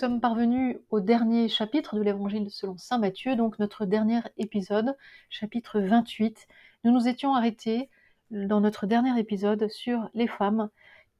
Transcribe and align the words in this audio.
Sommes 0.00 0.22
parvenus 0.22 0.78
au 0.88 1.00
dernier 1.00 1.50
chapitre 1.50 1.94
de 1.94 2.00
l'évangile 2.00 2.48
selon 2.48 2.78
saint 2.78 2.96
Matthieu, 2.96 3.36
donc 3.36 3.58
notre 3.58 3.84
dernier 3.84 4.20
épisode, 4.38 4.96
chapitre 5.28 5.78
28. 5.78 6.48
Nous 6.84 6.90
nous 6.90 7.06
étions 7.06 7.34
arrêtés 7.34 7.90
dans 8.30 8.62
notre 8.62 8.86
dernier 8.86 9.20
épisode 9.20 9.68
sur 9.68 10.08
les 10.14 10.26
femmes 10.26 10.70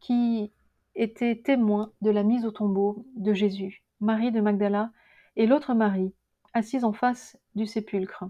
qui 0.01 0.51
étaient 0.95 1.37
témoins 1.37 1.93
de 2.01 2.09
la 2.09 2.23
mise 2.23 2.47
au 2.47 2.53
tombeau 2.53 3.05
de 3.17 3.35
Jésus, 3.35 3.85
Marie 4.01 4.33
de 4.33 4.41
Magdala 4.41 4.93
et 5.37 5.47
l'autre 5.47 5.75
Marie, 5.75 6.15
assise 6.55 6.85
en 6.85 6.95
face 6.95 7.39
du 7.55 7.67
sépulcre. 7.67 8.25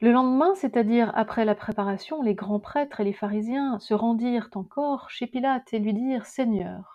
Le 0.00 0.12
lendemain, 0.12 0.54
c'est-à-dire 0.54 1.12
après 1.14 1.44
la 1.44 1.54
préparation, 1.54 2.22
les 2.22 2.34
grands 2.34 2.58
prêtres 2.58 3.00
et 3.00 3.04
les 3.04 3.12
pharisiens 3.12 3.78
se 3.80 3.92
rendirent 3.92 4.48
encore 4.54 5.10
chez 5.10 5.26
Pilate 5.26 5.74
et 5.74 5.78
lui 5.78 5.92
dirent 5.92 6.24
Seigneur, 6.24 6.93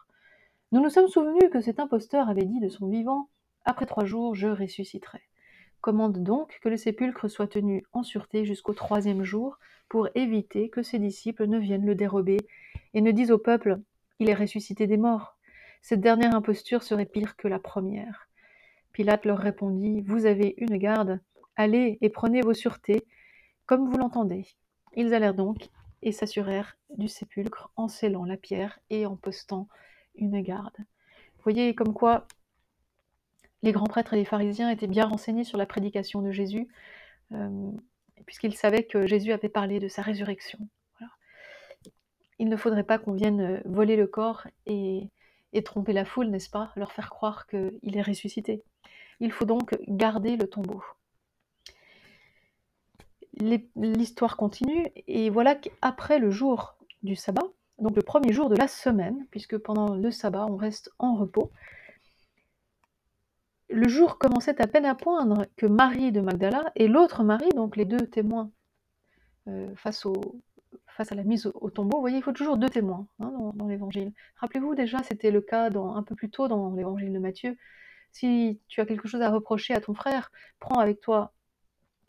nous 0.71 0.81
nous 0.81 0.89
sommes 0.91 1.07
souvenus 1.07 1.49
que 1.51 1.61
cet 1.61 1.79
imposteur 1.79 2.29
avait 2.29 2.45
dit 2.45 2.59
de 2.59 2.69
son 2.69 2.87
vivant 2.87 3.29
Après 3.65 3.87
trois 3.87 4.05
jours, 4.05 4.35
je 4.35 4.47
ressusciterai. 4.47 5.21
Commande 5.81 6.21
donc 6.21 6.59
que 6.61 6.69
le 6.69 6.77
sépulcre 6.77 7.27
soit 7.27 7.47
tenu 7.47 7.83
en 7.91 8.03
sûreté 8.03 8.45
jusqu'au 8.45 8.75
troisième 8.75 9.23
jour 9.23 9.57
pour 9.87 10.09
éviter 10.13 10.69
que 10.69 10.83
ses 10.83 10.99
disciples 10.99 11.47
ne 11.47 11.57
viennent 11.57 11.87
le 11.87 11.95
dérober 11.95 12.37
et 12.93 13.01
ne 13.01 13.09
disent 13.09 13.31
au 13.31 13.39
peuple 13.39 13.79
Il 14.19 14.29
est 14.29 14.35
ressuscité 14.35 14.85
des 14.85 14.97
morts. 14.97 15.37
Cette 15.81 16.01
dernière 16.01 16.35
imposture 16.35 16.83
serait 16.83 17.07
pire 17.07 17.35
que 17.35 17.47
la 17.47 17.57
première. 17.57 18.29
Pilate 18.93 19.25
leur 19.25 19.39
répondit 19.39 20.01
Vous 20.01 20.27
avez 20.27 20.53
une 20.57 20.77
garde, 20.77 21.19
allez 21.55 21.97
et 22.01 22.09
prenez 22.09 22.41
vos 22.41 22.53
sûretés, 22.53 23.07
comme 23.65 23.89
vous 23.89 23.97
l'entendez. 23.97 24.45
Ils 24.95 25.15
allèrent 25.15 25.33
donc 25.33 25.69
et 26.03 26.11
s'assurèrent 26.11 26.77
du 26.95 27.07
sépulcre 27.07 27.71
en 27.75 27.87
scellant 27.87 28.25
la 28.25 28.37
pierre 28.37 28.79
et 28.91 29.07
en 29.07 29.15
postant 29.15 29.67
une 30.19 30.41
garde. 30.41 30.77
Vous 30.77 31.43
voyez 31.43 31.73
comme 31.73 31.93
quoi 31.93 32.27
les 33.61 33.71
grands 33.71 33.87
prêtres 33.87 34.13
et 34.13 34.17
les 34.17 34.25
pharisiens 34.25 34.69
étaient 34.69 34.87
bien 34.87 35.05
renseignés 35.05 35.43
sur 35.43 35.57
la 35.57 35.65
prédication 35.65 36.21
de 36.21 36.31
Jésus, 36.31 36.67
euh, 37.31 37.71
puisqu'ils 38.25 38.55
savaient 38.55 38.83
que 38.83 39.07
Jésus 39.07 39.31
avait 39.33 39.49
parlé 39.49 39.79
de 39.79 39.87
sa 39.87 40.01
résurrection. 40.01 40.59
Il 42.41 42.47
ne 42.47 42.55
faudrait 42.55 42.85
pas 42.85 42.99
qu'on 42.99 43.11
vienne 43.11 43.41
euh, 43.41 43.61
voler 43.65 43.97
le 43.97 44.07
corps 44.07 44.47
et, 44.65 45.09
et 45.51 45.61
tromper 45.61 45.91
la 45.91 46.05
foule, 46.05 46.27
n'est-ce 46.27 46.49
pas? 46.49 46.71
Leur 46.77 46.93
faire 46.93 47.09
croire 47.09 47.47
qu'il 47.47 47.97
est 47.97 48.01
ressuscité. 48.01 48.63
Il 49.19 49.33
faut 49.33 49.45
donc 49.45 49.77
garder 49.89 50.37
le 50.37 50.47
tombeau. 50.47 50.81
L'histoire 53.75 54.37
continue, 54.37 54.87
et 55.07 55.29
voilà 55.29 55.55
qu'après 55.55 56.19
le 56.19 56.31
jour 56.31 56.75
du 57.03 57.15
sabbat, 57.15 57.47
donc 57.81 57.95
le 57.95 58.01
premier 58.01 58.33
jour 58.33 58.49
de 58.49 58.55
la 58.55 58.67
semaine, 58.67 59.25
puisque 59.31 59.57
pendant 59.57 59.95
le 59.95 60.11
sabbat, 60.11 60.45
on 60.49 60.55
reste 60.55 60.91
en 60.99 61.15
repos. 61.15 61.51
Le 63.69 63.87
jour 63.87 64.17
commençait 64.17 64.61
à 64.61 64.67
peine 64.67 64.85
à 64.85 64.95
poindre 64.95 65.45
que 65.55 65.65
Marie 65.65 66.11
de 66.11 66.21
Magdala 66.21 66.71
et 66.75 66.87
l'autre 66.87 67.23
Marie, 67.23 67.49
donc 67.55 67.77
les 67.77 67.85
deux 67.85 68.07
témoins 68.07 68.51
euh, 69.47 69.73
face, 69.75 70.05
à 70.97 71.15
la 71.15 71.23
mise 71.23 71.45
au, 71.53 71.69
tombeau, 71.69 71.97
vous 71.97 72.01
voyez, 72.01 72.17
il 72.17 72.23
faut 72.23 72.33
toujours 72.33 72.57
deux 72.57 72.69
témoins 72.69 73.07
hein, 73.19 73.31
dans, 73.53 73.67
l'évangile. 73.67 74.11
Rappelez-vous 74.37 74.75
déjà, 74.75 74.97
c'était 75.03 75.31
le 75.31 75.41
cas 75.41 75.69
un 75.69 76.03
peu 76.03 76.15
plus 76.15 76.29
tôt 76.29 76.47
dans 76.47 76.73
l'évangile 76.73 77.13
de 77.13 77.19
Matthieu. 77.19 77.55
Si 78.11 78.59
tu 78.67 78.81
as 78.81 78.85
quelque 78.85 79.07
chose 79.07 79.21
à 79.21 79.29
reprocher 79.29 79.73
à 79.73 79.81
ton 79.81 79.93
frère, 79.93 80.31
prends 80.59 80.79
avec 80.79 80.99
toi 80.99 81.33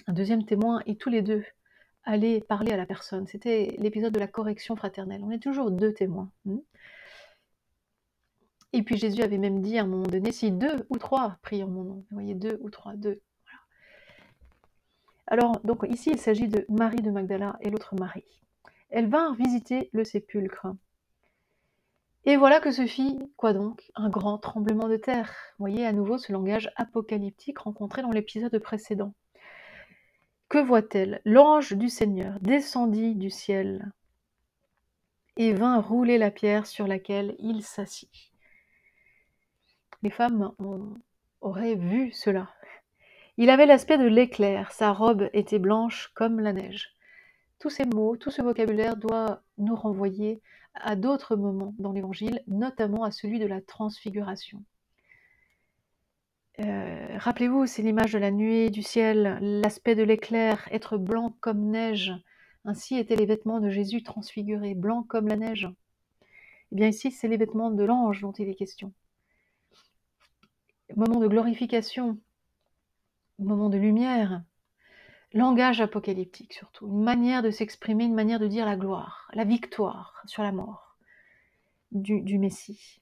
un 0.06 0.12
deuxième 0.12 0.44
témoin 0.44 0.82
et 0.86 0.96
tous 0.96 1.10
les 1.10 1.22
deux 1.22 1.44
aller 2.10 2.41
parler 2.41 2.72
à 2.72 2.76
la 2.76 2.87
personne. 2.87 3.26
C'était 3.26 3.75
l'épisode 3.78 4.12
de 4.12 4.19
la 4.19 4.26
correction 4.26 4.76
fraternelle. 4.76 5.22
On 5.25 5.31
est 5.31 5.43
toujours 5.43 5.71
deux 5.71 5.93
témoins. 5.93 6.31
Hmm. 6.44 6.59
Et 8.72 8.82
puis 8.82 8.97
Jésus 8.97 9.22
avait 9.22 9.38
même 9.38 9.62
dit 9.62 9.78
à 9.78 9.82
un 9.82 9.87
moment 9.87 10.06
donné, 10.06 10.32
si 10.32 10.50
deux 10.53 10.87
ou 10.91 10.99
trois 10.99 11.38
prient 11.43 11.65
en 11.65 11.69
mon 11.69 11.84
nom, 11.84 11.94
vous 12.10 12.16
voyez, 12.16 12.34
deux 12.34 12.59
ou 12.62 12.70
trois, 12.70 12.94
deux. 12.94 13.20
Alors, 15.26 15.60
donc 15.65 15.87
ici, 15.88 16.10
il 16.12 16.19
s'agit 16.19 16.49
de 16.49 16.66
Marie 16.69 17.03
de 17.03 17.10
Magdala 17.10 17.56
et 17.60 17.70
l'autre 17.70 17.94
Marie. 17.94 18.25
Elles 18.91 19.09
vinrent 19.09 19.34
visiter 19.34 19.88
le 19.93 20.04
sépulcre. 20.04 20.66
Et 22.25 22.37
voilà 22.37 22.60
que 22.60 22.70
se 22.70 22.87
fit, 22.87 23.19
quoi 23.37 23.53
donc 23.53 23.91
Un 23.94 24.10
grand 24.10 24.38
tremblement 24.38 24.88
de 24.88 24.97
terre. 24.97 25.32
Vous 25.59 25.66
voyez 25.66 25.87
à 25.87 25.93
nouveau 25.93 26.19
ce 26.19 26.32
langage 26.32 26.70
apocalyptique 26.76 27.60
rencontré 27.60 28.03
dans 28.03 28.10
l'épisode 28.10 28.56
précédent. 28.59 29.15
Que 30.50 30.59
voit-elle? 30.59 31.21
L'ange 31.25 31.75
du 31.75 31.88
Seigneur 31.88 32.41
descendit 32.41 33.15
du 33.15 33.31
ciel 33.31 33.93
et 35.37 35.53
vint 35.53 35.81
rouler 35.81 36.19
la 36.19 36.33
pierre 36.33 36.66
sur 36.66 36.88
laquelle 36.88 37.37
il 37.38 37.62
s'assit. 37.62 38.33
Les 40.03 40.11
femmes 40.11 40.50
auraient 41.41 41.77
vu 41.77 42.11
cela. 42.11 42.50
Il 43.37 43.49
avait 43.49 43.65
l'aspect 43.65 43.97
de 43.97 44.09
l'éclair, 44.09 44.72
sa 44.72 44.93
robe 44.93 45.31
était 45.33 45.61
blanche 45.61 46.11
comme 46.16 46.41
la 46.41 46.53
neige. 46.53 46.97
Tous 47.61 47.71
ces 47.71 47.84
mots, 47.84 48.17
tout 48.17 48.32
ce 48.32 48.43
vocabulaire 48.43 48.97
doit 48.97 49.43
nous 49.56 49.77
renvoyer 49.77 50.43
à 50.75 50.97
d'autres 50.97 51.37
moments 51.37 51.77
dans 51.78 51.93
l'Évangile, 51.93 52.43
notamment 52.49 53.05
à 53.05 53.12
celui 53.12 53.38
de 53.38 53.47
la 53.47 53.61
transfiguration. 53.61 54.65
Euh, 56.60 57.16
rappelez-vous, 57.19 57.66
c'est 57.66 57.82
l'image 57.82 58.12
de 58.12 58.19
la 58.19 58.31
nuée, 58.31 58.71
du 58.71 58.82
ciel, 58.82 59.38
l'aspect 59.41 59.94
de 59.94 60.03
l'éclair, 60.03 60.69
être 60.71 60.98
blanc 60.98 61.34
comme 61.41 61.71
neige. 61.71 62.12
Ainsi 62.65 62.97
étaient 62.97 63.16
les 63.16 63.25
vêtements 63.25 63.60
de 63.60 63.71
Jésus 63.71 64.03
transfigurés, 64.03 64.75
blancs 64.75 65.06
comme 65.06 65.28
la 65.28 65.37
neige. 65.37 65.69
Eh 66.72 66.76
bien 66.76 66.88
ici, 66.88 67.10
c'est 67.10 67.28
les 67.28 67.38
vêtements 67.38 67.70
de 67.70 67.84
l'ange 67.84 68.20
dont 68.20 68.32
il 68.32 68.49
est 68.49 68.54
question. 68.54 68.93
Moment 70.97 71.20
de 71.20 71.28
glorification, 71.28 72.19
moment 73.38 73.70
de 73.70 73.78
lumière, 73.78 74.43
langage 75.32 75.81
apocalyptique 75.81 76.53
surtout, 76.53 76.88
une 76.88 77.03
manière 77.03 77.43
de 77.43 77.50
s'exprimer, 77.50 78.04
une 78.04 78.15
manière 78.15 78.41
de 78.41 78.49
dire 78.49 78.66
la 78.66 78.76
gloire, 78.76 79.31
la 79.32 79.44
victoire 79.44 80.22
sur 80.26 80.43
la 80.43 80.53
mort 80.53 80.97
du 81.93 82.38
Messie. 82.38 83.00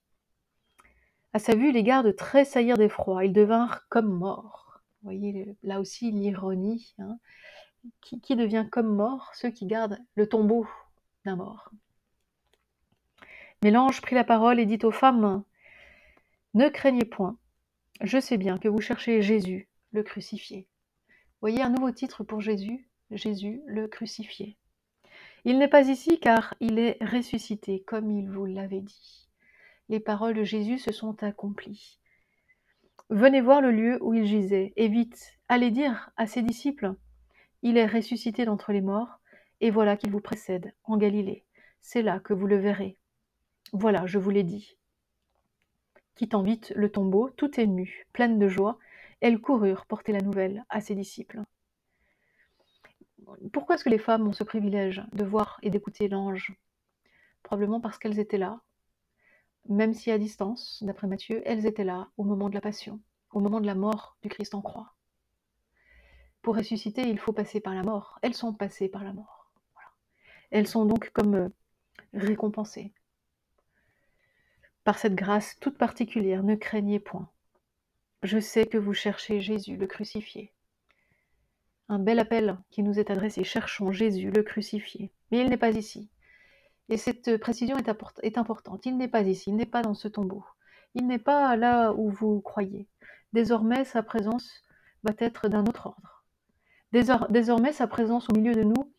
À 1.38 1.40
sa 1.40 1.54
vue, 1.54 1.70
les 1.70 1.84
gardes 1.84 2.16
tressaillirent 2.16 2.78
d'effroi, 2.78 3.24
ils 3.24 3.32
devinrent 3.32 3.86
comme 3.90 4.12
morts. 4.12 4.80
Vous 4.80 5.10
voyez 5.10 5.54
là 5.62 5.78
aussi 5.78 6.10
l'ironie. 6.10 6.96
Hein. 6.98 7.16
Qui, 8.00 8.34
devient 8.34 8.66
comme 8.68 8.92
mort? 8.92 9.30
Ceux 9.34 9.50
qui 9.50 9.66
gardent 9.66 10.00
le 10.16 10.28
tombeau 10.28 10.66
d'un 11.24 11.36
mort. 11.36 11.70
Mais 13.62 13.70
l'ange 13.70 14.02
prit 14.02 14.16
la 14.16 14.24
parole 14.24 14.58
et 14.58 14.66
dit 14.66 14.80
aux 14.82 14.90
femmes 14.90 15.44
Ne 16.54 16.68
craignez 16.68 17.04
point, 17.04 17.38
je 18.00 18.18
sais 18.18 18.36
bien 18.36 18.58
que 18.58 18.66
vous 18.66 18.80
cherchez 18.80 19.22
Jésus, 19.22 19.68
le 19.92 20.02
crucifié. 20.02 20.66
Voyez 21.40 21.62
un 21.62 21.70
nouveau 21.70 21.92
titre 21.92 22.24
pour 22.24 22.40
Jésus, 22.40 22.90
Jésus 23.12 23.62
le 23.66 23.86
crucifié. 23.86 24.56
Il 25.44 25.58
n'est 25.58 25.68
pas 25.68 25.88
ici 25.88 26.18
car 26.18 26.54
il 26.58 26.80
est 26.80 26.98
ressuscité, 27.00 27.84
comme 27.86 28.10
il 28.10 28.28
vous 28.28 28.44
l'avait 28.44 28.80
dit 28.80 29.27
les 29.88 30.00
paroles 30.00 30.34
de 30.34 30.44
Jésus 30.44 30.78
se 30.78 30.92
sont 30.92 31.22
accomplies. 31.22 31.98
Venez 33.10 33.40
voir 33.40 33.60
le 33.60 33.70
lieu 33.70 33.98
où 34.02 34.12
il 34.12 34.26
gisait, 34.26 34.72
et 34.76 34.88
vite, 34.88 35.38
allez 35.48 35.70
dire 35.70 36.10
à 36.16 36.26
ses 36.26 36.42
disciples, 36.42 36.94
il 37.62 37.78
est 37.78 37.86
ressuscité 37.86 38.44
d'entre 38.44 38.72
les 38.72 38.82
morts, 38.82 39.20
et 39.60 39.70
voilà 39.70 39.96
qu'il 39.96 40.10
vous 40.10 40.20
précède, 40.20 40.74
en 40.84 40.96
Galilée. 40.96 41.44
C'est 41.80 42.02
là 42.02 42.20
que 42.20 42.34
vous 42.34 42.46
le 42.46 42.58
verrez. 42.58 42.98
Voilà, 43.72 44.06
je 44.06 44.18
vous 44.18 44.30
l'ai 44.30 44.44
dit. 44.44 44.76
Quittant 46.16 46.42
vite 46.42 46.72
le 46.76 46.90
tombeau, 46.90 47.30
tout 47.30 47.58
émue, 47.58 48.06
pleine 48.12 48.38
de 48.38 48.48
joie, 48.48 48.78
elles 49.20 49.40
coururent 49.40 49.86
porter 49.86 50.12
la 50.12 50.20
nouvelle 50.20 50.64
à 50.68 50.80
ses 50.80 50.94
disciples. 50.94 51.42
Pourquoi 53.52 53.74
est-ce 53.74 53.84
que 53.84 53.90
les 53.90 53.98
femmes 53.98 54.26
ont 54.26 54.32
ce 54.32 54.44
privilège 54.44 55.02
de 55.12 55.24
voir 55.24 55.58
et 55.62 55.70
d'écouter 55.70 56.08
l'ange? 56.08 56.54
Probablement 57.42 57.80
parce 57.80 57.98
qu'elles 57.98 58.18
étaient 58.18 58.38
là, 58.38 58.60
même 59.68 59.92
si 59.92 60.10
à 60.10 60.18
distance, 60.18 60.82
d'après 60.82 61.06
Matthieu, 61.06 61.42
elles 61.44 61.66
étaient 61.66 61.84
là 61.84 62.08
au 62.16 62.24
moment 62.24 62.48
de 62.48 62.54
la 62.54 62.60
passion, 62.60 63.00
au 63.32 63.40
moment 63.40 63.60
de 63.60 63.66
la 63.66 63.74
mort 63.74 64.16
du 64.22 64.28
Christ 64.28 64.54
en 64.54 64.62
croix. 64.62 64.94
Pour 66.42 66.56
ressusciter, 66.56 67.02
il 67.02 67.18
faut 67.18 67.32
passer 67.32 67.60
par 67.60 67.74
la 67.74 67.82
mort. 67.82 68.18
Elles 68.22 68.34
sont 68.34 68.54
passées 68.54 68.88
par 68.88 69.04
la 69.04 69.12
mort. 69.12 69.50
Elles 70.50 70.66
sont 70.66 70.86
donc 70.86 71.10
comme 71.10 71.34
euh, 71.34 71.48
récompensées. 72.14 72.92
Par 74.84 74.98
cette 74.98 75.14
grâce 75.14 75.58
toute 75.60 75.76
particulière, 75.76 76.42
ne 76.42 76.54
craignez 76.54 77.00
point. 77.00 77.28
Je 78.22 78.38
sais 78.38 78.66
que 78.66 78.78
vous 78.78 78.94
cherchez 78.94 79.40
Jésus, 79.40 79.76
le 79.76 79.86
crucifié. 79.86 80.52
Un 81.90 81.98
bel 81.98 82.18
appel 82.18 82.58
qui 82.70 82.82
nous 82.82 82.98
est 82.98 83.10
adressé. 83.10 83.44
Cherchons 83.44 83.92
Jésus, 83.92 84.30
le 84.30 84.42
crucifié. 84.42 85.10
Mais 85.30 85.40
il 85.40 85.50
n'est 85.50 85.58
pas 85.58 85.70
ici. 85.70 86.08
Et 86.88 86.96
cette 86.96 87.36
précision 87.38 87.76
est, 87.76 88.38
importante. 88.38 88.86
Il 88.86 88.96
n'est 88.96 89.08
pas 89.08 89.22
ici, 89.22 89.50
il 89.50 89.56
n'est 89.56 89.66
pas 89.66 89.82
dans 89.82 89.94
ce 89.94 90.08
tombeau. 90.08 90.44
Il 90.94 91.06
n'est 91.06 91.18
pas 91.18 91.54
là 91.56 91.92
où 91.92 92.10
vous 92.10 92.40
croyez. 92.40 92.88
Désormais, 93.32 93.84
sa 93.84 94.02
présence 94.02 94.62
va 95.04 95.12
être 95.18 95.48
d'un 95.48 95.66
autre 95.66 95.86
ordre. 95.86 96.24
Désormais, 96.92 97.72
sa 97.72 97.86
présence 97.86 98.28
au 98.30 98.34
milieu 98.34 98.54
de 98.54 98.62
nous 98.62 98.92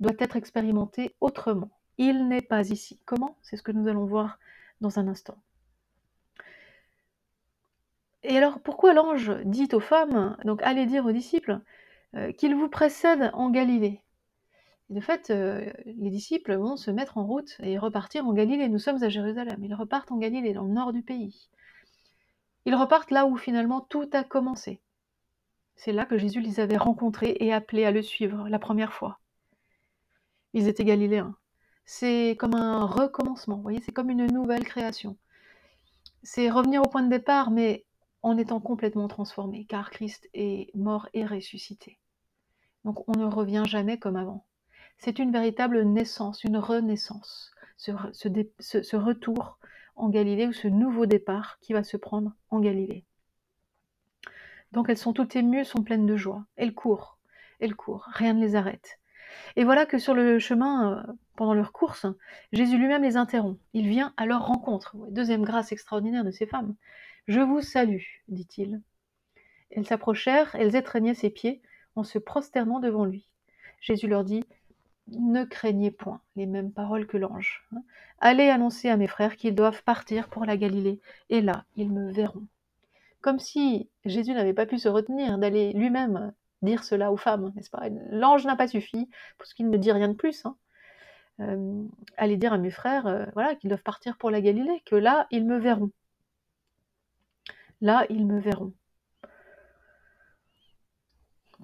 doit 0.00 0.16
être 0.18 0.36
expérimentée 0.36 1.14
autrement. 1.20 1.70
Il 1.98 2.26
n'est 2.28 2.42
pas 2.42 2.68
ici. 2.70 3.00
Comment? 3.04 3.38
C'est 3.42 3.56
ce 3.56 3.62
que 3.62 3.72
nous 3.72 3.88
allons 3.88 4.04
voir 4.04 4.38
dans 4.80 4.98
un 4.98 5.06
instant. 5.06 5.38
Et 8.24 8.36
alors, 8.36 8.58
pourquoi 8.58 8.92
l'ange 8.92 9.30
dit 9.44 9.68
aux 9.72 9.80
femmes, 9.80 10.36
donc 10.44 10.60
allez 10.62 10.86
dire 10.86 11.06
aux 11.06 11.12
disciples, 11.12 11.60
euh, 12.16 12.32
qu'ils 12.32 12.56
vous 12.56 12.68
précèdent 12.68 13.30
en 13.34 13.50
Galilée? 13.50 14.02
De 14.88 15.00
fait, 15.00 15.30
euh, 15.30 15.72
les 15.84 16.10
disciples 16.10 16.54
vont 16.54 16.76
se 16.76 16.90
mettre 16.90 17.18
en 17.18 17.26
route 17.26 17.56
et 17.60 17.76
repartir 17.76 18.26
en 18.26 18.32
Galilée. 18.32 18.68
Nous 18.68 18.78
sommes 18.78 19.02
à 19.02 19.08
Jérusalem. 19.08 19.62
Ils 19.64 19.74
repartent 19.74 20.12
en 20.12 20.18
Galilée, 20.18 20.52
dans 20.52 20.64
le 20.64 20.72
nord 20.72 20.92
du 20.92 21.02
pays. 21.02 21.48
Ils 22.66 22.74
repartent 22.74 23.10
là 23.10 23.26
où 23.26 23.36
finalement 23.36 23.80
tout 23.80 24.08
a 24.12 24.22
commencé. 24.22 24.80
C'est 25.74 25.92
là 25.92 26.06
que 26.06 26.18
Jésus 26.18 26.40
les 26.40 26.60
avait 26.60 26.76
rencontrés 26.76 27.36
et 27.40 27.52
appelés 27.52 27.84
à 27.84 27.90
le 27.90 28.02
suivre 28.02 28.48
la 28.48 28.58
première 28.58 28.92
fois. 28.92 29.18
Ils 30.52 30.68
étaient 30.68 30.84
galiléens. 30.84 31.36
C'est 31.84 32.36
comme 32.38 32.54
un 32.54 32.86
recommencement, 32.86 33.56
vous 33.56 33.62
voyez, 33.62 33.80
c'est 33.84 33.92
comme 33.92 34.10
une 34.10 34.26
nouvelle 34.26 34.64
création. 34.64 35.16
C'est 36.22 36.50
revenir 36.50 36.82
au 36.82 36.88
point 36.88 37.02
de 37.02 37.10
départ, 37.10 37.50
mais 37.50 37.84
en 38.22 38.38
étant 38.38 38.60
complètement 38.60 39.06
transformé, 39.06 39.66
car 39.66 39.90
Christ 39.90 40.28
est 40.34 40.74
mort 40.74 41.08
et 41.12 41.24
ressuscité. 41.24 41.98
Donc 42.84 43.08
on 43.08 43.12
ne 43.12 43.26
revient 43.26 43.64
jamais 43.66 43.98
comme 43.98 44.16
avant. 44.16 44.44
C'est 44.98 45.18
une 45.18 45.32
véritable 45.32 45.82
naissance, 45.82 46.44
une 46.44 46.56
renaissance, 46.56 47.52
ce, 47.76 48.96
retour 48.96 49.58
en 49.94 50.08
Galilée 50.08 50.46
ou 50.46 50.52
ce 50.52 50.68
nouveau 50.68 51.06
départ 51.06 51.58
qui 51.60 51.72
va 51.72 51.84
se 51.84 51.96
prendre 51.96 52.32
en 52.50 52.60
Galilée. 52.60 53.04
Donc 54.72 54.88
elles 54.88 54.98
sont 54.98 55.12
toutes 55.12 55.36
émues, 55.36 55.64
sont 55.64 55.82
pleines 55.82 56.06
de 56.06 56.16
joie. 56.16 56.44
Elles 56.56 56.74
courent, 56.74 57.18
elles 57.60 57.76
courent, 57.76 58.08
rien 58.12 58.34
ne 58.34 58.40
les 58.40 58.56
arrête. 58.56 58.98
Et 59.56 59.64
voilà 59.64 59.86
que 59.86 59.98
sur 59.98 60.14
le 60.14 60.38
chemin, 60.38 60.92
euh, 60.92 61.12
pendant 61.36 61.54
leur 61.54 61.72
course, 61.72 62.06
Jésus 62.52 62.78
lui-même 62.78 63.02
les 63.02 63.16
interrompt. 63.16 63.60
Il 63.74 63.88
vient 63.88 64.12
à 64.16 64.26
leur 64.26 64.46
rencontre. 64.46 64.96
Deuxième 65.10 65.42
grâce 65.42 65.72
extraordinaire 65.72 66.24
de 66.24 66.30
ces 66.30 66.46
femmes. 66.46 66.74
Je 67.26 67.40
vous 67.40 67.60
salue, 67.60 68.02
dit-il. 68.28 68.80
Elles 69.70 69.86
s'approchèrent, 69.86 70.54
elles 70.54 70.76
étreignaient 70.76 71.14
ses 71.14 71.30
pieds 71.30 71.60
en 71.96 72.04
se 72.04 72.18
prosternant 72.18 72.80
devant 72.80 73.04
lui. 73.04 73.28
Jésus 73.80 74.08
leur 74.08 74.24
dit 74.24 74.44
Ne 75.08 75.44
craignez 75.44 75.90
point, 75.90 76.20
les 76.34 76.46
mêmes 76.46 76.72
paroles 76.72 77.06
que 77.06 77.16
l'ange. 77.16 77.64
Hein. 77.72 77.82
Allez 78.18 78.48
annoncer 78.50 78.88
à 78.88 78.96
mes 78.96 79.06
frères 79.06 79.36
qu'ils 79.36 79.54
doivent 79.54 79.84
partir 79.84 80.28
pour 80.28 80.44
la 80.44 80.56
Galilée, 80.56 81.00
et 81.30 81.40
là, 81.40 81.64
ils 81.76 81.92
me 81.92 82.10
verront. 82.10 82.46
Comme 83.20 83.38
si 83.38 83.88
Jésus 84.04 84.32
n'avait 84.32 84.54
pas 84.54 84.66
pu 84.66 84.78
se 84.78 84.88
retenir 84.88 85.38
d'aller 85.38 85.72
lui-même 85.72 86.32
dire 86.62 86.84
cela 86.84 87.12
aux 87.12 87.16
femmes, 87.16 87.52
n'est-ce 87.54 87.70
pas? 87.70 87.88
L'ange 88.10 88.44
n'a 88.46 88.56
pas 88.56 88.68
suffi, 88.68 89.08
parce 89.38 89.54
qu'il 89.54 89.70
ne 89.70 89.76
dit 89.76 89.92
rien 89.92 90.08
de 90.08 90.14
plus. 90.14 90.44
Hein. 90.44 90.56
Euh, 91.40 91.84
allez 92.16 92.36
dire 92.36 92.52
à 92.52 92.58
mes 92.58 92.70
frères 92.70 93.06
euh, 93.06 93.26
voilà, 93.34 93.54
qu'ils 93.54 93.68
doivent 93.68 93.82
partir 93.82 94.16
pour 94.16 94.30
la 94.30 94.40
Galilée, 94.40 94.82
que 94.86 94.96
là, 94.96 95.26
ils 95.30 95.44
me 95.44 95.58
verront. 95.58 95.90
Là, 97.80 98.06
ils 98.10 98.26
me 98.26 98.40
verront. 98.40 98.72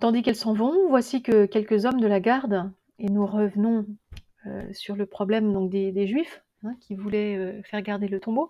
Tandis 0.00 0.22
qu'elles 0.22 0.36
s'en 0.36 0.52
vont, 0.52 0.88
voici 0.88 1.22
que 1.22 1.46
quelques 1.46 1.84
hommes 1.86 2.00
de 2.00 2.06
la 2.06 2.20
garde, 2.20 2.70
et 3.02 3.08
nous 3.08 3.26
revenons 3.26 3.84
euh, 4.46 4.72
sur 4.72 4.96
le 4.96 5.06
problème 5.06 5.68
des, 5.68 6.06
Juifs 6.06 6.42
hein, 6.62 6.74
qui 6.80 6.94
voulaient 6.94 7.36
euh, 7.36 7.62
faire 7.64 7.82
garder 7.82 8.08
le 8.08 8.20
tombeau, 8.20 8.48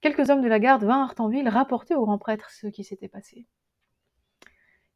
quelques 0.00 0.28
hommes 0.28 0.42
de 0.42 0.48
la 0.48 0.58
garde 0.58 0.84
vinrent 0.84 1.14
en 1.18 1.28
ville 1.28 1.48
rapporter 1.48 1.94
au 1.94 2.04
grand 2.04 2.18
prêtre 2.18 2.50
ce 2.50 2.66
qui 2.66 2.84
s'était 2.84 3.08
passé. 3.08 3.46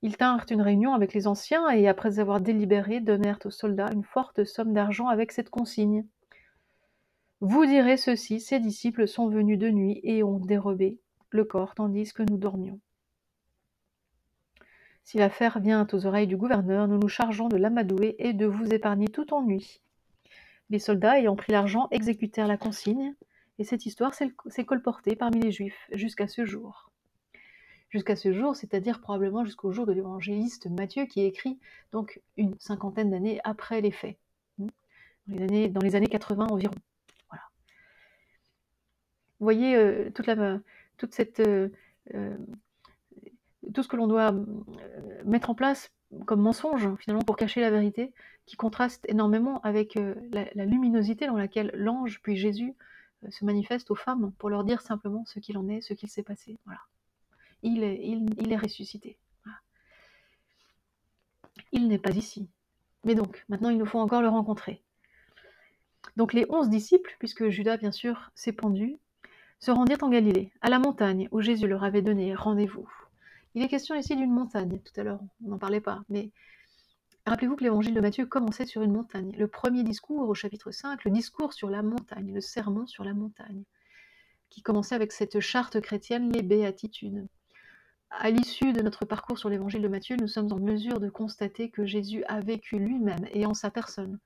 Ils 0.02 0.16
tinrent 0.16 0.46
une 0.50 0.62
réunion 0.62 0.94
avec 0.94 1.14
les 1.14 1.26
anciens 1.26 1.70
et, 1.70 1.88
après 1.88 2.18
avoir 2.18 2.40
délibéré, 2.40 3.00
donnèrent 3.00 3.38
aux 3.44 3.50
soldats 3.50 3.90
une 3.92 4.04
forte 4.04 4.44
somme 4.44 4.72
d'argent 4.72 5.08
avec 5.08 5.32
cette 5.32 5.50
consigne. 5.50 6.04
Vous 7.40 7.66
direz 7.66 7.96
ceci, 7.96 8.40
ces 8.40 8.58
disciples 8.58 9.06
sont 9.06 9.28
venus 9.28 9.58
de 9.58 9.70
nuit 9.70 10.00
et 10.02 10.22
ont 10.22 10.38
dérobé 10.38 10.98
le 11.30 11.44
corps 11.44 11.74
tandis 11.74 12.12
que 12.12 12.22
nous 12.22 12.36
dormions. 12.36 12.80
Si 15.08 15.16
l'affaire 15.16 15.58
vient 15.58 15.86
aux 15.90 16.04
oreilles 16.04 16.26
du 16.26 16.36
gouverneur, 16.36 16.86
nous 16.86 16.98
nous 16.98 17.08
chargeons 17.08 17.48
de 17.48 17.56
l'amadouer 17.56 18.14
et 18.18 18.34
de 18.34 18.44
vous 18.44 18.74
épargner 18.74 19.08
tout 19.08 19.32
ennui. 19.32 19.80
Les 20.68 20.78
soldats, 20.78 21.18
ayant 21.18 21.34
pris 21.34 21.50
l'argent, 21.50 21.88
exécutèrent 21.90 22.46
la 22.46 22.58
consigne, 22.58 23.14
et 23.58 23.64
cette 23.64 23.86
histoire 23.86 24.12
s'est 24.12 24.64
colportée 24.66 25.16
parmi 25.16 25.40
les 25.40 25.50
Juifs 25.50 25.88
jusqu'à 25.92 26.28
ce 26.28 26.44
jour. 26.44 26.90
Jusqu'à 27.88 28.16
ce 28.16 28.34
jour, 28.34 28.54
c'est-à-dire 28.54 29.00
probablement 29.00 29.46
jusqu'au 29.46 29.72
jour 29.72 29.86
de 29.86 29.92
l'évangéliste 29.92 30.66
Matthieu 30.66 31.06
qui 31.06 31.24
écrit 31.24 31.58
donc 31.90 32.20
une 32.36 32.58
cinquantaine 32.58 33.10
d'années 33.10 33.40
après 33.44 33.80
les 33.80 33.92
faits, 33.92 34.18
dans 34.58 34.68
les 35.28 35.42
années, 35.42 35.68
dans 35.70 35.80
les 35.80 35.96
années 35.96 36.08
80 36.08 36.48
environ. 36.48 36.74
Voilà. 37.30 37.44
Vous 39.40 39.44
voyez 39.46 39.74
euh, 39.74 40.10
toute 40.98 41.14
cette, 41.14 41.40
euh, 41.40 41.70
euh, 42.12 42.36
tout 43.74 43.82
ce 43.82 43.88
que 43.88 43.96
l'on 43.96 44.06
doit 44.06 44.32
euh, 44.32 44.44
mettre 45.24 45.50
en 45.50 45.54
place 45.54 45.90
comme 46.24 46.40
mensonge, 46.40 46.88
finalement, 47.00 47.22
pour 47.22 47.36
cacher 47.36 47.60
la 47.60 47.70
vérité, 47.70 48.12
qui 48.46 48.56
contraste 48.56 49.04
énormément 49.08 49.60
avec 49.60 49.98
la, 50.32 50.64
luminosité 50.64 51.26
dans 51.26 51.36
laquelle 51.36 51.70
l'ange, 51.74 52.20
puis 52.22 52.36
Jésus, 52.36 52.74
se 53.30 53.44
manifeste 53.44 53.90
aux 53.90 53.96
femmes 53.96 54.32
pour 54.38 54.48
leur 54.48 54.64
dire 54.64 54.80
simplement 54.80 55.24
ce 55.26 55.38
qu'il 55.38 55.58
en 55.58 55.68
est, 55.68 55.80
ce 55.80 55.92
qu'il 55.92 56.08
s'est 56.08 56.22
passé. 56.22 56.56
Voilà. 56.64 56.80
Il 57.62 57.82
est, 57.82 58.00
il, 58.02 58.52
est 58.52 58.56
ressuscité. 58.56 59.18
Il 61.72 61.88
n'est 61.88 61.98
pas 61.98 62.12
ici. 62.12 62.48
Mais 63.04 63.14
donc, 63.14 63.44
maintenant, 63.48 63.70
il 63.70 63.78
nous 63.78 63.86
faut 63.86 63.98
encore 63.98 64.22
le 64.22 64.28
rencontrer. 64.28 64.82
Donc 66.16 66.32
les 66.32 66.46
onze 66.48 66.68
disciples, 66.68 67.14
puisque 67.18 67.48
Judas, 67.48 67.76
bien 67.76 67.92
sûr, 67.92 68.30
s'est 68.34 68.52
pendu, 68.52 68.96
se 69.60 69.70
rendirent 69.70 70.02
en 70.02 70.08
Galilée, 70.08 70.52
à 70.60 70.70
la 70.70 70.78
montagne 70.78 71.28
où 71.32 71.40
Jésus 71.40 71.66
leur 71.66 71.84
avait 71.84 72.02
donné 72.02 72.34
rendez-vous. 72.34 72.88
Il 73.54 73.62
est 73.62 73.68
question 73.68 73.94
ici 73.94 74.14
d'une 74.14 74.32
montagne, 74.32 74.80
tout 74.80 75.00
à 75.00 75.04
l'heure 75.04 75.20
on 75.44 75.48
n'en 75.48 75.58
parlait 75.58 75.80
pas, 75.80 76.02
mais 76.08 76.30
rappelez-vous 77.26 77.56
que 77.56 77.64
l'évangile 77.64 77.94
de 77.94 78.00
Matthieu 78.00 78.26
commençait 78.26 78.66
sur 78.66 78.82
une 78.82 78.92
montagne. 78.92 79.32
Le 79.36 79.48
premier 79.48 79.82
discours 79.82 80.28
au 80.28 80.34
chapitre 80.34 80.70
5, 80.70 81.04
le 81.04 81.10
discours 81.10 81.52
sur 81.52 81.70
la 81.70 81.82
montagne, 81.82 82.32
le 82.32 82.40
sermon 82.40 82.86
sur 82.86 83.04
la 83.04 83.14
montagne, 83.14 83.64
qui 84.50 84.62
commençait 84.62 84.94
avec 84.94 85.12
cette 85.12 85.40
charte 85.40 85.80
chrétienne, 85.80 86.30
les 86.32 86.42
béatitudes. 86.42 87.26
À 88.10 88.30
l'issue 88.30 88.72
de 88.72 88.80
notre 88.80 89.04
parcours 89.04 89.38
sur 89.38 89.50
l'évangile 89.50 89.82
de 89.82 89.88
Matthieu, 89.88 90.16
nous 90.16 90.28
sommes 90.28 90.52
en 90.52 90.58
mesure 90.58 91.00
de 91.00 91.10
constater 91.10 91.70
que 91.70 91.84
Jésus 91.84 92.24
a 92.24 92.40
vécu 92.40 92.78
lui-même 92.78 93.26
et 93.32 93.44
en 93.44 93.54
sa 93.54 93.70
personne 93.70 94.18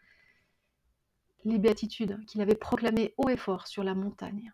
les 1.44 1.58
béatitudes 1.58 2.24
qu'il 2.26 2.40
avait 2.40 2.54
proclamées 2.54 3.14
haut 3.16 3.28
et 3.28 3.36
fort 3.36 3.66
sur 3.66 3.82
la 3.82 3.94
montagne. 3.94 4.52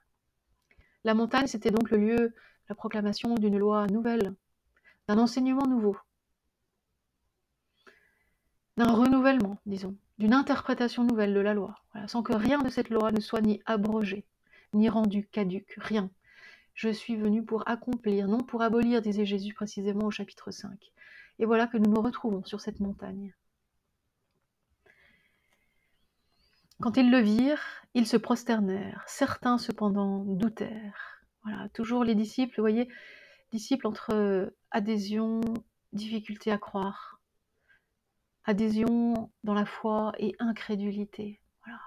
La 1.04 1.14
montagne, 1.14 1.46
c'était 1.46 1.70
donc 1.70 1.90
le 1.90 1.98
lieu, 1.98 2.34
la 2.68 2.74
proclamation 2.74 3.34
d'une 3.34 3.58
loi 3.58 3.86
nouvelle, 3.86 4.34
d'un 5.08 5.18
enseignement 5.18 5.66
nouveau, 5.66 5.96
d'un 8.76 8.92
renouvellement, 8.92 9.58
disons, 9.66 9.96
d'une 10.18 10.34
interprétation 10.34 11.02
nouvelle 11.02 11.34
de 11.34 11.40
la 11.40 11.54
loi, 11.54 11.74
sans 12.06 12.22
que 12.22 12.34
rien 12.34 12.58
de 12.58 12.68
cette 12.68 12.90
loi 12.90 13.10
ne 13.10 13.20
soit 13.20 13.40
ni 13.40 13.62
abrogé, 13.66 14.26
ni 14.74 14.88
rendu 14.88 15.26
caduque, 15.26 15.74
rien. 15.78 16.10
Je 16.74 16.90
suis 16.90 17.16
venu 17.16 17.44
pour 17.44 17.68
accomplir, 17.68 18.28
non 18.28 18.38
pour 18.38 18.62
abolir, 18.62 19.02
disait 19.02 19.24
Jésus 19.24 19.54
précisément 19.54 20.04
au 20.04 20.10
chapitre 20.10 20.50
5. 20.52 20.92
Et 21.40 21.46
voilà 21.46 21.66
que 21.66 21.76
nous 21.76 21.90
nous 21.90 22.02
retrouvons 22.02 22.44
sur 22.44 22.60
cette 22.60 22.78
montagne. 22.78 23.34
Quand 26.80 26.96
ils 26.96 27.10
le 27.10 27.18
virent, 27.18 27.64
ils 27.94 28.06
se 28.06 28.16
prosternèrent. 28.16 29.02
Certains 29.08 29.58
cependant 29.58 30.24
doutèrent. 30.24 31.24
Voilà, 31.42 31.68
toujours 31.70 32.04
les 32.04 32.14
disciples, 32.14 32.54
vous 32.56 32.62
voyez, 32.62 32.88
disciples 33.50 33.86
entre 33.86 34.52
adhésion, 34.70 35.40
difficulté 35.92 36.50
à 36.50 36.58
croire, 36.58 37.20
adhésion 38.44 39.30
dans 39.44 39.54
la 39.54 39.66
foi 39.66 40.12
et 40.18 40.34
incrédulité. 40.38 41.40
Voilà. 41.64 41.80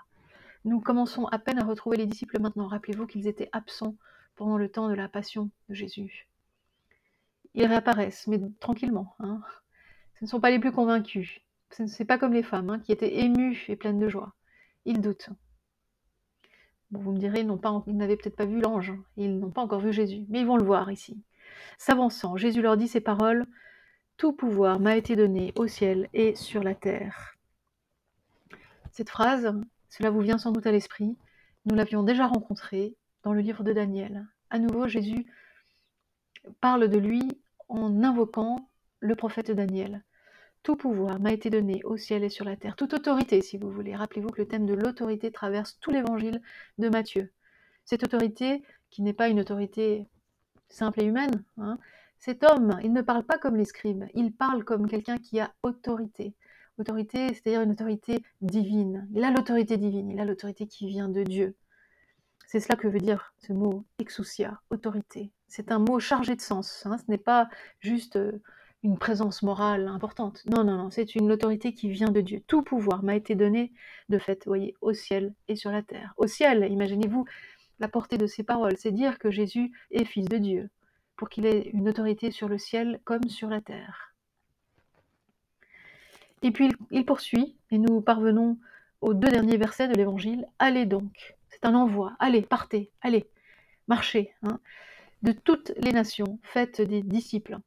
Nous 0.65 0.79
commençons 0.79 1.25
à 1.25 1.39
peine 1.39 1.59
à 1.59 1.65
retrouver 1.65 1.97
les 1.97 2.05
disciples 2.05 2.39
maintenant. 2.39 2.67
Rappelez-vous 2.67 3.07
qu'ils 3.07 3.27
étaient 3.27 3.49
absents 3.51 3.95
pendant 4.35 4.57
le 4.57 4.69
temps 4.69 4.89
de 4.89 4.93
la 4.93 5.09
passion 5.09 5.49
de 5.69 5.73
Jésus. 5.73 6.27
Ils 7.53 7.65
réapparaissent, 7.65 8.27
mais 8.27 8.39
tranquillement. 8.59 9.15
Hein. 9.19 9.41
Ce 10.19 10.25
ne 10.25 10.29
sont 10.29 10.39
pas 10.39 10.51
les 10.51 10.59
plus 10.59 10.71
convaincus. 10.71 11.41
Ce 11.71 11.83
n'est 11.83 12.05
pas 12.05 12.17
comme 12.17 12.33
les 12.33 12.43
femmes 12.43 12.69
hein, 12.69 12.79
qui 12.79 12.91
étaient 12.91 13.19
émues 13.19 13.65
et 13.67 13.75
pleines 13.75 13.99
de 13.99 14.09
joie 14.09 14.33
ils 14.85 15.01
doutent. 15.01 15.29
Vous 16.91 17.11
me 17.11 17.17
direz, 17.17 17.41
ils, 17.41 17.97
n'avaient 17.97 18.17
peut-être 18.17 18.35
pas 18.35 18.45
vu 18.45 18.59
l'ange, 18.59 18.93
ils 19.15 19.39
n'ont 19.39 19.51
pas 19.51 19.61
encore 19.61 19.79
vu 19.79 19.93
Jésus, 19.93 20.25
mais 20.27 20.41
ils 20.41 20.45
vont 20.45 20.57
le 20.57 20.65
voir 20.65 20.91
ici. 20.91 21.21
S'avançant, 21.77 22.37
Jésus 22.37 22.61
leur 22.61 22.77
dit 22.77 22.87
ces 22.87 23.01
paroles 23.01 23.45
Tout 24.17 24.33
pouvoir 24.33 24.79
m'a 24.79 24.95
été 24.95 25.15
donné 25.15 25.53
au 25.55 25.67
ciel 25.67 26.09
et 26.13 26.35
sur 26.35 26.63
la 26.63 26.75
terre. 26.75 27.37
Cette 28.91 29.09
phrase, 29.09 29.53
cela 29.89 30.09
vous 30.09 30.21
vient 30.21 30.37
sans 30.37 30.51
doute 30.51 30.67
à 30.67 30.71
l'esprit, 30.71 31.17
nous 31.65 31.75
l'avions 31.75 32.03
déjà 32.03 32.27
rencontrée 32.27 32.95
dans 33.23 33.33
le 33.33 33.41
livre 33.41 33.63
de 33.63 33.73
Daniel. 33.73 34.27
À 34.49 34.59
nouveau, 34.59 34.87
Jésus 34.87 35.25
parle 36.59 36.87
de 36.87 36.97
lui 36.97 37.21
en 37.69 38.03
invoquant 38.03 38.69
le 38.99 39.15
prophète 39.15 39.51
Daniel. 39.51 40.03
Tout 40.63 40.75
pouvoir 40.75 41.19
m'a 41.19 41.33
été 41.33 41.49
donné 41.49 41.81
au 41.83 41.97
ciel 41.97 42.23
et 42.23 42.29
sur 42.29 42.45
la 42.45 42.55
terre, 42.55 42.75
toute 42.75 42.93
autorité 42.93 43.41
si 43.41 43.57
vous 43.57 43.71
voulez. 43.71 43.95
Rappelez-vous 43.95 44.29
que 44.29 44.41
le 44.41 44.47
thème 44.47 44.65
de 44.65 44.73
l'autorité 44.73 45.31
traverse 45.31 45.79
tout 45.79 45.91
l'évangile 45.91 46.41
de 46.77 46.89
Matthieu. 46.89 47.31
Cette 47.85 48.03
autorité, 48.03 48.63
qui 48.91 49.01
n'est 49.01 49.13
pas 49.13 49.29
une 49.29 49.39
autorité 49.39 50.07
simple 50.71 51.01
et 51.01 51.05
humaine. 51.05 51.43
hein. 51.57 51.77
Cet 52.19 52.43
homme, 52.43 52.79
il 52.83 52.93
ne 52.93 53.01
parle 53.01 53.23
pas 53.23 53.37
comme 53.39 53.55
les 53.55 53.65
scribes, 53.65 54.05
il 54.13 54.31
parle 54.31 54.63
comme 54.63 54.87
quelqu'un 54.87 55.17
qui 55.17 55.39
a 55.39 55.51
autorité. 55.63 56.35
Autorité, 56.77 57.27
c'est-à-dire 57.33 57.61
une 57.61 57.71
autorité 57.71 58.23
divine. 58.41 59.07
Il 59.13 59.23
a 59.23 59.31
l'autorité 59.31 59.77
divine, 59.77 60.09
il 60.11 60.19
a 60.19 60.25
l'autorité 60.25 60.67
qui 60.67 60.87
vient 60.87 61.09
de 61.09 61.23
Dieu. 61.23 61.55
C'est 62.47 62.59
cela 62.59 62.75
que 62.75 62.87
veut 62.87 62.99
dire 62.99 63.33
ce 63.39 63.53
mot 63.53 63.85
exousia, 63.99 64.61
autorité. 64.69 65.31
C'est 65.47 65.71
un 65.71 65.79
mot 65.79 65.99
chargé 65.99 66.35
de 66.35 66.41
sens. 66.41 66.85
hein. 66.85 66.97
Ce 66.97 67.03
n'est 67.09 67.17
pas 67.17 67.49
juste 67.79 68.17
euh, 68.17 68.41
une 68.83 68.97
présence 68.97 69.41
morale 69.43 69.87
importante. 69.87 70.43
Non, 70.45 70.63
non, 70.63 70.77
non, 70.77 70.89
c'est 70.89 71.15
une 71.15 71.31
autorité 71.31 71.73
qui 71.73 71.89
vient 71.89 72.09
de 72.09 72.21
Dieu. 72.21 72.41
Tout 72.47 72.61
pouvoir 72.61 73.03
m'a 73.03 73.15
été 73.15 73.35
donné 73.35 73.71
de 74.09 74.17
fait, 74.17 74.43
voyez, 74.45 74.75
au 74.81 74.93
ciel 74.93 75.33
et 75.47 75.55
sur 75.55 75.71
la 75.71 75.81
terre. 75.81 76.13
Au 76.17 76.27
ciel, 76.27 76.67
imaginez-vous 76.71 77.25
la 77.81 77.87
portée 77.87 78.19
de 78.19 78.27
ces 78.27 78.43
paroles, 78.43 78.77
c'est 78.77 78.91
dire 78.91 79.17
que 79.17 79.31
Jésus 79.31 79.71
est 79.89 80.05
fils 80.05 80.29
de 80.29 80.37
Dieu, 80.37 80.69
pour 81.15 81.29
qu'il 81.29 81.47
ait 81.47 81.69
une 81.73 81.89
autorité 81.89 82.29
sur 82.29 82.47
le 82.47 82.59
ciel 82.59 83.01
comme 83.03 83.27
sur 83.27 83.49
la 83.49 83.59
terre. 83.59 84.13
Et 86.43 86.51
puis 86.51 86.71
il, 86.91 87.05
poursuit, 87.05 87.57
et 87.71 87.79
nous 87.79 87.99
parvenons 88.01 88.59
aux 89.01 89.15
deux 89.15 89.29
derniers 89.29 89.57
versets 89.57 89.87
de 89.87 89.95
l'Évangile. 89.95 90.47
Allez 90.59 90.85
donc, 90.85 91.35
c'est 91.49 91.65
un 91.65 91.73
envoi, 91.73 92.13
allez, 92.19 92.43
partez, 92.43 92.91
allez, 93.01 93.27
marchez. 93.87 94.31
hein. 94.43 94.59
De 95.23 95.31
toutes 95.31 95.71
les 95.77 95.91
nations, 95.91 96.39
faites 96.43 96.81
des 96.81 97.01
disciples. 97.01 97.57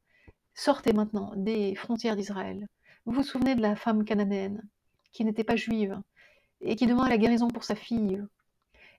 Sortez 0.55 0.93
maintenant 0.93 1.33
des 1.37 1.75
frontières 1.75 2.17
d'Israël. 2.17 2.69
Vous 3.05 3.13
vous 3.13 3.23
souvenez 3.25 3.57
de 3.57 3.63
la 3.63 3.75
femme 3.75 4.05
cananéenne, 4.05 4.63
qui 5.13 5.25
n'était 5.25 5.45
pas 5.45 5.57
juive, 5.57 6.01
et 6.61 6.77
qui 6.77 6.87
demande 6.87 7.09
la 7.09 7.19
guérison 7.19 7.49
pour 7.49 7.65
sa 7.65 7.75
fille. 7.75 8.23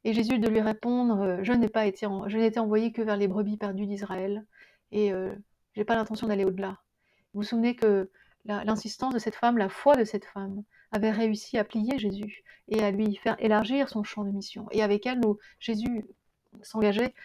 Et 0.06 0.14
Jésus 0.14 0.38
de 0.38 0.48
lui 0.48 0.62
répondre, 0.62 1.20
euh, 1.22 1.40
je 1.42 1.52
n'ai 1.52 1.68
pas 1.68 1.88
été, 1.88 2.06
envoyé 2.06 2.92
que 2.92 3.02
vers 3.02 3.18
les 3.18 3.28
brebis 3.28 3.58
perdues 3.58 3.88
d'Israël, 3.88 4.46
et 4.92 5.12
euh, 5.12 5.34
j'ai 5.74 5.84
pas 5.84 5.96
l'intention 5.96 6.28
d'aller 6.28 6.46
au-delà. 6.46 6.78
Vous 7.34 7.42
vous 7.42 7.44
souvenez 7.44 7.76
que 7.76 8.10
l'insistance 8.46 9.16
de 9.16 9.20
cette 9.20 9.34
femme, 9.34 9.58
la 9.58 9.68
foi 9.68 9.96
de 9.96 10.04
cette 10.04 10.26
femme, 10.26 10.64
avait 10.92 11.10
réussi 11.10 11.58
à 11.58 11.64
plier 11.64 11.98
Jésus 11.98 12.44
et 12.68 12.84
à 12.84 12.92
lui 12.92 13.16
faire 13.16 13.36
élargir 13.40 13.90
son 13.90 14.04
champ 14.04 14.24
de 14.24 14.30
mission. 14.30 14.68
Et 14.72 14.84
avec 14.84 15.08
elle, 15.08 15.20
Jésus 15.60 16.06
s'engageait 16.62 17.16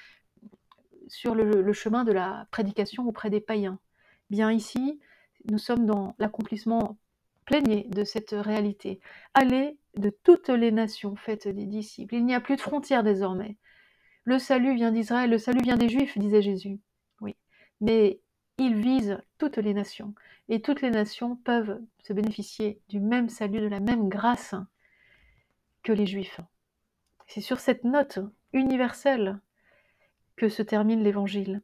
sur 1.07 1.35
le 1.35 1.73
chemin 1.75 2.05
de 2.05 2.13
la 2.13 2.49
prédication 2.51 3.07
auprès 3.07 3.29
des 3.29 3.43
païens. 3.43 3.79
Bien 4.31 4.51
ici, 4.51 4.99
nous 5.51 5.59
sommes 5.59 5.85
dans 5.85 6.15
l'accomplissement 6.19 6.97
pleiné 7.51 7.85
de 7.89 8.05
cette 8.05 8.31
réalité. 8.31 9.01
Allez 9.35 9.77
de 9.97 10.11
toutes 10.11 10.51
les 10.51 10.71
nations, 10.71 11.17
faites 11.17 11.49
des 11.49 11.67
disciples. 11.67 12.15
Il 12.15 12.25
n'y 12.25 12.35
a 12.35 12.41
plus 12.41 12.55
de 12.55 12.61
frontières 12.61 13.03
désormais. 13.03 13.57
Le 14.23 14.39
salut 14.39 14.77
vient 14.77 14.93
d'Israël, 14.93 15.31
le 15.31 15.39
salut 15.39 15.61
vient 15.61 15.77
des 15.77 15.89
Juifs, 15.89 16.17
disait 16.17 16.43
Jésus. 16.43 16.79
Oui, 17.21 17.35
mais 17.81 18.21
il 18.59 18.77
vise 18.77 19.21
toutes 19.39 19.57
les 19.57 19.75
nations. 19.75 20.15
Et 20.49 20.63
toutes 20.63 20.81
les 20.81 20.91
nations 20.91 21.35
peuvent 21.35 21.81
se 22.05 22.13
bénéficier 22.13 22.81
du 22.89 23.01
même 23.01 23.29
salut, 23.29 23.59
de 23.59 23.67
la 23.67 23.81
même 23.81 24.09
grâce 24.09 24.55
que 25.83 25.93
les 25.93 26.07
Juifs. 26.07 26.41
C'est 27.27 27.41
sur 27.41 27.59
cette 27.59 27.83
note 27.83 28.21
universelle 28.53 29.41
que 30.37 30.49
se 30.49 30.63
termine 30.63 31.03
l'Évangile. 31.03 31.63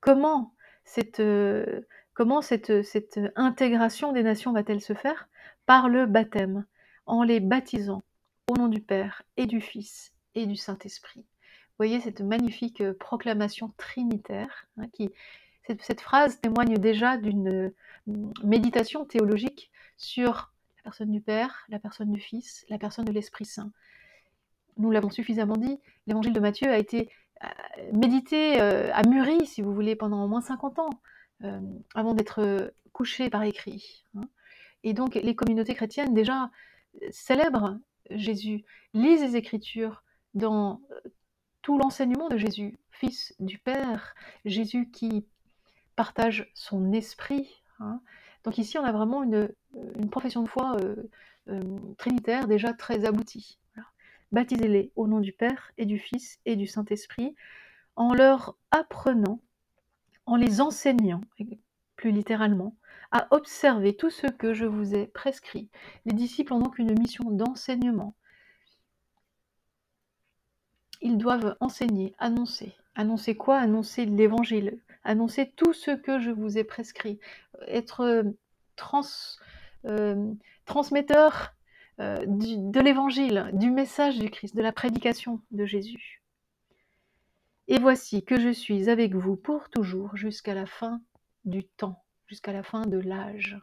Comment 0.00 0.54
cette, 0.84 1.20
euh, 1.20 1.80
comment 2.20 2.42
cette, 2.42 2.82
cette 2.82 3.18
intégration 3.34 4.12
des 4.12 4.22
nations 4.22 4.52
va-t-elle 4.52 4.82
se 4.82 4.92
faire? 4.92 5.26
Par 5.64 5.88
le 5.88 6.04
baptême, 6.04 6.66
en 7.06 7.22
les 7.22 7.40
baptisant 7.40 8.02
au 8.50 8.56
nom 8.58 8.68
du 8.68 8.82
Père 8.82 9.22
et 9.38 9.46
du 9.46 9.62
Fils 9.62 10.12
et 10.34 10.44
du 10.44 10.54
Saint-Esprit. 10.54 11.24
Voyez 11.78 11.98
cette 11.98 12.20
magnifique 12.20 12.82
euh, 12.82 12.92
proclamation 12.92 13.72
trinitaire 13.78 14.66
hein, 14.76 14.84
qui, 14.92 15.08
cette, 15.66 16.02
phrase 16.02 16.38
témoigne 16.42 16.76
déjà 16.76 17.16
d'une 17.16 17.48
euh, 17.48 17.74
méditation 18.44 19.06
théologique 19.06 19.70
sur 19.96 20.52
la 20.76 20.82
personne 20.82 21.12
du 21.12 21.22
Père, 21.22 21.64
la 21.70 21.78
personne 21.78 22.12
du 22.12 22.20
Fils, 22.20 22.66
la 22.68 22.76
personne 22.76 23.06
de 23.06 23.12
l'Esprit 23.12 23.46
Saint. 23.46 23.72
Nous 24.76 24.90
l'avons 24.90 25.08
suffisamment 25.08 25.56
dit, 25.56 25.80
l'évangile 26.06 26.34
de 26.34 26.40
Matthieu 26.40 26.68
a 26.68 26.76
été 26.76 27.08
euh, 27.42 27.48
médité, 27.94 28.60
euh, 28.60 28.92
a 28.92 29.02
si 29.46 29.62
vous 29.62 29.72
voulez, 29.72 29.96
pendant 29.96 30.22
au 30.22 30.28
moins 30.28 30.42
50 30.42 30.80
ans, 30.80 30.90
euh, 31.44 31.60
avant 31.94 32.14
d'être 32.14 32.40
euh, 32.40 32.70
couché 32.92 33.30
par 33.30 33.42
écrit. 33.42 34.04
hein. 34.16 34.28
Et 34.82 34.92
donc 34.92 35.14
les 35.14 35.34
communautés 35.34 35.74
chrétiennes 35.74 36.14
déjà 36.14 36.50
euh, 37.02 37.08
célèbrent 37.10 37.78
Jésus, 38.10 38.64
lisent 38.94 39.22
les 39.22 39.36
Écritures 39.36 40.02
dans 40.34 40.80
tout 41.62 41.78
l'enseignement 41.78 42.28
de 42.28 42.36
Jésus, 42.36 42.78
Fils 42.90 43.34
du 43.38 43.58
Père, 43.58 44.14
Jésus 44.44 44.90
qui 44.90 45.26
partage 45.96 46.50
son 46.54 46.92
esprit. 46.92 47.62
hein. 47.78 48.00
Donc 48.44 48.58
ici, 48.58 48.78
on 48.78 48.84
a 48.84 48.92
vraiment 48.92 49.22
une, 49.22 49.52
une 49.98 50.10
profession 50.10 50.42
de 50.42 50.48
foi 50.48 50.76
trinitaire 51.98 52.48
déjà 52.48 52.72
très 52.72 53.04
aboutie. 53.04 53.58
Baptisez-les 54.32 54.92
au 54.96 55.08
nom 55.08 55.20
du 55.20 55.32
Père 55.32 55.72
et 55.76 55.84
du 55.84 55.98
Fils 55.98 56.38
et 56.46 56.56
du 56.56 56.66
Saint-Esprit, 56.66 57.34
en 57.96 58.14
leur 58.14 58.56
apprenant, 58.70 59.40
en 60.30 60.36
les 60.36 60.60
enseignant, 60.60 61.20
plus 61.96 62.12
littéralement, 62.12 62.76
à 63.10 63.26
observer 63.32 63.96
tout 63.96 64.10
ce 64.10 64.28
que 64.28 64.54
je 64.54 64.64
vous 64.64 64.94
ai 64.94 65.08
prescrit. 65.08 65.68
Les 66.06 66.12
disciples 66.12 66.52
ont 66.52 66.60
donc 66.60 66.78
une 66.78 66.96
mission 66.96 67.32
d'enseignement. 67.32 68.14
Ils 71.02 71.18
doivent 71.18 71.56
enseigner, 71.58 72.14
annoncer. 72.20 72.76
Annoncer 72.94 73.34
quoi? 73.34 73.58
Annoncer 73.58 74.06
l'évangile, 74.06 74.78
annoncer 75.02 75.52
tout 75.56 75.72
ce 75.72 75.90
que 75.90 76.20
je 76.20 76.30
vous 76.30 76.58
ai 76.58 76.62
prescrit. 76.62 77.18
Être 77.66 78.02
euh, 78.02 78.22
euh, 79.86 80.32
transmetteur 80.64 81.54
euh, 81.98 82.24
de 82.24 82.78
l'évangile, 82.78 83.50
du 83.52 83.72
message 83.72 84.20
du 84.20 84.30
Christ, 84.30 84.54
de 84.54 84.62
la 84.62 84.70
prédication 84.70 85.40
de 85.50 85.64
Jésus. 85.64 86.19
Et 87.72 87.78
voici 87.78 88.24
que 88.24 88.40
je 88.40 88.48
suis 88.48 88.90
avec 88.90 89.14
vous 89.14 89.36
pour 89.36 89.70
toujours 89.70 90.16
jusqu'à 90.16 90.54
la 90.54 90.66
fin 90.66 91.00
du 91.44 91.62
temps, 91.62 92.02
jusqu'à 92.26 92.52
la 92.52 92.64
fin 92.64 92.82
de 92.82 92.98
l'âge. 92.98 93.56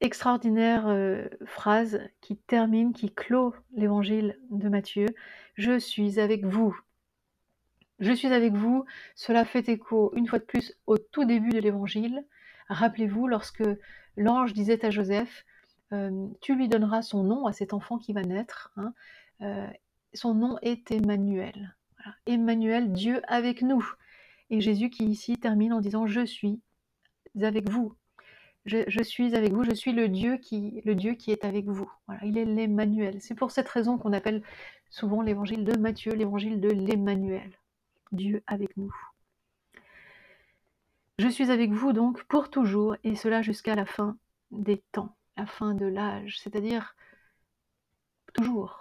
Extraordinaire 0.00 0.86
euh, 0.86 1.26
phrase 1.46 2.00
qui 2.20 2.36
termine, 2.36 2.92
qui 2.92 3.12
clôt 3.12 3.56
l'évangile 3.72 4.38
de 4.50 4.68
Matthieu. 4.68 5.06
Je 5.56 5.80
suis 5.80 6.20
avec 6.20 6.44
vous. 6.44 6.78
Je 7.98 8.12
suis 8.12 8.32
avec 8.32 8.52
vous. 8.52 8.84
Cela 9.16 9.44
fait 9.44 9.68
écho, 9.68 10.12
une 10.14 10.28
fois 10.28 10.38
de 10.38 10.44
plus, 10.44 10.78
au 10.86 10.96
tout 10.96 11.24
début 11.24 11.50
de 11.50 11.58
l'évangile. 11.58 12.24
Rappelez-vous, 12.68 13.26
lorsque 13.26 13.64
l'ange 14.16 14.52
disait 14.52 14.84
à 14.84 14.90
Joseph, 14.90 15.44
euh, 15.92 16.28
tu 16.40 16.54
lui 16.54 16.68
donneras 16.68 17.02
son 17.02 17.24
nom 17.24 17.46
à 17.46 17.52
cet 17.52 17.74
enfant 17.74 17.98
qui 17.98 18.12
va 18.12 18.22
naître. 18.22 18.72
hein. 18.76 18.94
Euh, 19.40 19.66
son 20.14 20.34
nom 20.34 20.56
est 20.62 20.92
Emmanuel. 20.92 21.74
Emmanuel, 22.30 22.92
Dieu 22.92 23.20
avec 23.28 23.62
nous. 23.62 23.84
Et 24.50 24.60
Jésus 24.60 24.90
qui 24.90 25.04
ici 25.04 25.36
termine 25.36 25.72
en 25.72 25.80
disant, 25.80 26.06
je 26.06 26.24
suis 26.24 26.60
avec 27.42 27.68
vous. 27.68 27.94
Je, 28.66 29.02
suis 29.02 29.34
avec 29.34 29.52
vous, 29.52 29.64
je 29.64 29.74
suis 29.74 29.92
le 29.92 30.08
Dieu 30.08 30.36
qui, 30.36 30.82
le 30.84 30.94
Dieu 30.94 31.14
qui 31.14 31.32
est 31.32 31.44
avec 31.44 31.66
vous. 31.66 31.90
Il 32.22 32.38
est 32.38 32.44
l'Emmanuel. 32.44 33.20
C'est 33.20 33.34
pour 33.34 33.50
cette 33.50 33.68
raison 33.68 33.96
qu'on 33.98 34.12
appelle 34.12 34.42
souvent 34.90 35.22
l'évangile 35.22 35.64
de 35.64 35.76
Matthieu 35.78 36.12
l'évangile 36.12 36.60
de 36.60 36.68
l'Emmanuel. 36.68 37.50
Dieu 38.12 38.42
avec 38.46 38.76
nous. 38.76 38.94
Je 41.18 41.28
suis 41.28 41.50
avec 41.50 41.70
vous 41.72 41.92
donc 41.92 42.22
pour 42.24 42.50
toujours, 42.50 42.96
et 43.04 43.14
cela 43.14 43.42
jusqu'à 43.42 43.74
la 43.74 43.86
fin 43.86 44.16
des 44.50 44.82
temps, 44.92 45.16
la 45.36 45.46
fin 45.46 45.74
de 45.74 45.86
l'âge, 45.86 46.38
c'est-à-dire 46.40 46.96
toujours, 48.32 48.79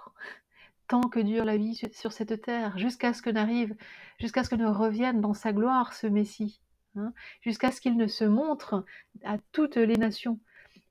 tant 0.89 1.01
que 1.01 1.19
dure 1.19 1.45
la 1.45 1.55
vie 1.55 1.79
sur- 1.93 2.11
cette 2.11 2.41
terre, 2.41 2.77
jusqu'à 2.77 3.13
ce 3.13 3.21
que 3.21 3.29
n'arrive, 3.29 3.75
jusqu'à 4.19 4.43
ce 4.43 4.49
que 4.49 4.55
ne 4.55 4.67
revienne 4.67 5.21
dans 5.21 5.33
sa 5.33 5.53
gloire 5.53 5.93
ce 5.93 6.07
Messie, 6.07 6.59
hein, 6.95 7.13
jusqu'à 7.41 7.71
ce 7.71 7.79
qu'il 7.79 7.95
ne 7.95 8.07
se 8.07 8.25
montre 8.25 8.83
à 9.23 9.37
toutes 9.53 9.77
les 9.77 9.95
nations. 9.95 10.39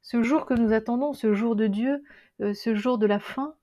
Ce 0.00 0.23
jour 0.23 0.47
que 0.47 0.55
nous 0.55 0.73
attendons, 0.73 1.12
ce 1.12 1.35
jour 1.35 1.57
de 1.57 1.67
Dieu, 1.67 2.02
euh, 2.40 2.55
ce 2.55 2.75
jour 2.75 2.97
de 2.97 3.07
la 3.07 3.19
fin, 3.19 3.55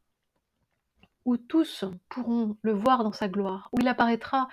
où 1.23 1.37
tous 1.37 1.85
pourront 2.09 2.57
le 2.61 2.73
voir 2.73 3.03
dans 3.03 3.13
sa 3.13 3.27
gloire, 3.27 3.69
où 3.71 3.79
il 3.79 3.87
apparaîtra 3.87 4.47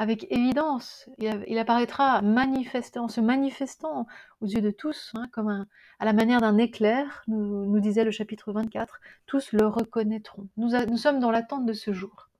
avec 0.00 0.32
évidence, 0.32 1.10
il, 1.18 1.58
apparaîtra 1.58 2.22
en 2.22 3.08
se 3.08 3.20
manifestant 3.20 4.06
aux 4.40 4.46
yeux 4.46 4.62
de 4.62 4.70
tous, 4.70 5.12
hein, 5.12 5.28
comme 5.30 5.66
à 5.98 6.04
la 6.06 6.14
manière 6.14 6.40
d'un 6.40 6.56
éclair, 6.56 7.22
nous, 7.28 7.78
disait 7.80 8.04
le 8.04 8.10
chapitre 8.10 8.50
24, 8.50 8.98
tous 9.26 9.52
le 9.52 9.66
reconnaîtront. 9.66 10.48
Nous, 10.56 10.96
sommes 10.96 11.20
dans 11.20 11.30
l'attente 11.30 11.66
de 11.66 11.74
ce 11.74 11.92
jour. 11.92 12.30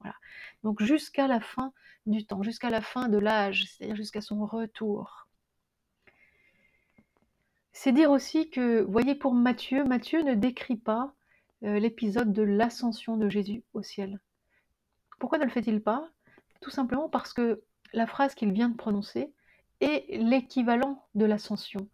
Donc 0.62 0.83
jusqu'à 0.83 1.26
la 1.26 1.38
fin 1.38 1.75
du 2.07 2.25
temps, 2.25 2.43
jusqu'à 2.43 2.71
la 2.71 2.81
fin 2.81 3.09
de 3.09 3.19
l'âge, 3.19 3.67
c'est-à-dire 3.67 3.97
jusqu'à 3.97 4.23
son 4.23 4.47
retour. 4.47 5.29
C'est 7.73 7.93
dire 7.93 8.11
aussi 8.11 8.49
que, 8.49 8.81
voyez, 8.81 9.14
pour 9.14 9.35
Matthieu, 9.35 9.85
Matthieu 9.85 10.23
ne 10.23 10.33
décrit 10.33 10.79
pas 10.79 11.12
euh, 11.64 11.79
l'épisode 11.79 12.33
de 12.33 12.43
l'ascension 12.43 13.19
de 13.19 13.29
Jésus 13.29 13.64
au 13.75 13.83
ciel. 13.83 14.19
Pourquoi 15.19 15.37
ne 15.37 15.45
le 15.45 15.50
fait-il 15.50 15.83
pas? 15.83 16.09
Tout 16.61 16.71
simplement 16.71 17.09
parce 17.09 17.33
que 17.33 17.62
la 17.93 18.07
phrase 18.07 18.35
qu'il 18.35 18.52
vient 18.52 18.69
de 18.69 18.76
prononcer 18.76 19.33
est 19.81 20.07
l'équivalent 20.11 21.07
de 21.14 21.25
l'ascension. 21.25 21.88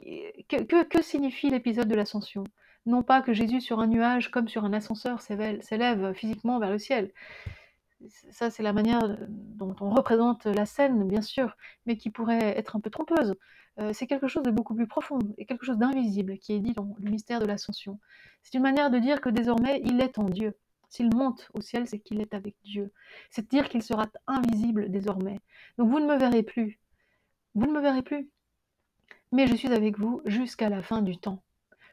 Que, 0.00 1.02
signifie 1.02 1.50
l'épisode 1.50 1.88
de 1.88 1.94
l'ascension? 1.94 2.44
Non 2.84 3.02
pas 3.02 3.22
que 3.22 3.32
Jésus 3.32 3.60
sur 3.60 3.80
un 3.80 3.86
nuage 3.86 4.30
comme 4.30 4.48
sur 4.48 4.64
un 4.64 4.72
ascenseur 4.72 5.20
s'élève 5.20 6.12
physiquement 6.12 6.58
vers 6.60 6.70
le 6.70 6.78
ciel, 6.78 7.10
ça 8.30 8.50
c'est 8.50 8.62
la 8.62 8.72
manière 8.72 9.16
dont 9.28 9.74
on 9.80 9.90
représente 9.90 10.44
la 10.44 10.66
scène, 10.66 11.06
bien 11.08 11.22
sûr, 11.22 11.56
mais 11.86 11.96
qui 11.96 12.10
pourrait 12.10 12.56
être 12.58 12.76
un 12.76 12.80
peu 12.80 12.90
trompeuse. 12.90 13.34
Euh, 13.78 13.92
c'est 13.92 14.06
quelque 14.06 14.28
chose 14.28 14.42
de 14.42 14.50
beaucoup 14.50 14.74
plus 14.74 14.86
profond 14.86 15.18
et 15.36 15.44
quelque 15.44 15.66
chose 15.66 15.78
d'invisible 15.78 16.38
qui 16.38 16.54
est 16.54 16.60
dit 16.60 16.72
dans 16.72 16.94
le 16.98 17.10
mystère 17.10 17.40
de 17.40 17.46
l'ascension. 17.46 17.98
C'est 18.42 18.54
une 18.54 18.62
manière 18.62 18.90
de 18.90 18.98
dire 18.98 19.20
que 19.20 19.28
désormais 19.28 19.82
il 19.84 20.00
est 20.00 20.18
en 20.18 20.24
Dieu. 20.24 20.54
S'il 20.88 21.14
monte 21.14 21.50
au 21.54 21.60
ciel, 21.60 21.86
c'est 21.86 21.98
qu'il 21.98 22.20
est 22.20 22.34
avec 22.34 22.54
Dieu. 22.64 22.92
C'est 23.30 23.48
dire 23.48 23.68
qu'il 23.68 23.82
sera 23.82 24.06
invisible 24.26 24.90
désormais. 24.90 25.40
Donc 25.78 25.90
vous 25.90 26.00
ne 26.00 26.06
me 26.06 26.18
verrez 26.18 26.42
plus. 26.42 26.78
Vous 27.54 27.66
ne 27.66 27.72
me 27.72 27.80
verrez 27.80 28.02
plus. 28.02 28.28
Mais 29.32 29.46
je 29.46 29.56
suis 29.56 29.72
avec 29.72 29.98
vous 29.98 30.22
jusqu'à 30.24 30.68
la 30.68 30.82
fin 30.82 31.02
du 31.02 31.18
temps 31.18 31.42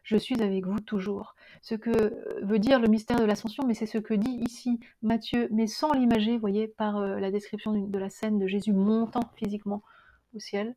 je 0.03 0.17
suis 0.17 0.41
avec 0.41 0.65
vous 0.65 0.79
toujours. 0.79 1.35
Ce 1.61 1.75
que 1.75 1.89
euh, 1.89 2.39
veut 2.43 2.59
dire 2.59 2.79
le 2.79 2.87
mystère 2.87 3.19
de 3.19 3.25
l'ascension, 3.25 3.63
mais 3.65 3.73
c'est 3.73 3.85
ce 3.85 3.97
que 3.97 4.13
dit 4.13 4.37
ici 4.45 4.79
Matthieu, 5.01 5.47
mais 5.51 5.67
sans 5.67 5.93
l'imager, 5.93 6.37
voyez, 6.37 6.67
par 6.67 6.97
euh, 6.97 7.19
la 7.19 7.31
description 7.31 7.71
de 7.71 7.99
la 7.99 8.09
scène 8.09 8.37
de 8.37 8.47
Jésus 8.47 8.73
montant 8.73 9.31
physiquement 9.35 9.81
au 10.35 10.39
ciel. 10.39 10.75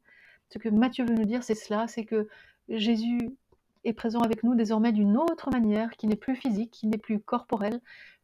Ce 0.50 0.58
que 0.58 0.68
Matthieu 0.68 1.04
veut 1.04 1.14
nous 1.14 1.24
dire, 1.24 1.42
c'est 1.42 1.56
cela, 1.56 1.88
c'est 1.88 2.04
que 2.04 2.28
Jésus 2.68 3.36
est 3.86 3.92
présent 3.92 4.20
avec 4.20 4.42
nous 4.42 4.54
désormais 4.54 4.92
d'une 4.92 5.16
autre 5.16 5.50
manière, 5.50 5.90
qui 5.92 6.06
n'est 6.06 6.16
plus 6.16 6.36
physique, 6.36 6.70
qui 6.70 6.86
n'est 6.86 6.98
plus 6.98 7.20
corporelle. 7.20 7.80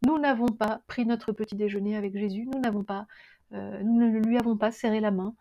Nous 0.06 0.18
n'avons 0.18 0.48
pas 0.48 0.82
pris 0.86 1.06
notre 1.06 1.32
petit 1.32 1.54
déjeuner 1.54 1.96
avec 1.96 2.16
Jésus, 2.16 2.46
nous 2.46 2.82
pas, 2.82 3.06
euh, 3.52 3.82
nous 3.82 3.98
ne 3.98 4.18
lui 4.18 4.38
avons 4.38 4.56
pas 4.56 4.70
serré 4.70 5.00
la 5.00 5.10
main 5.10 5.34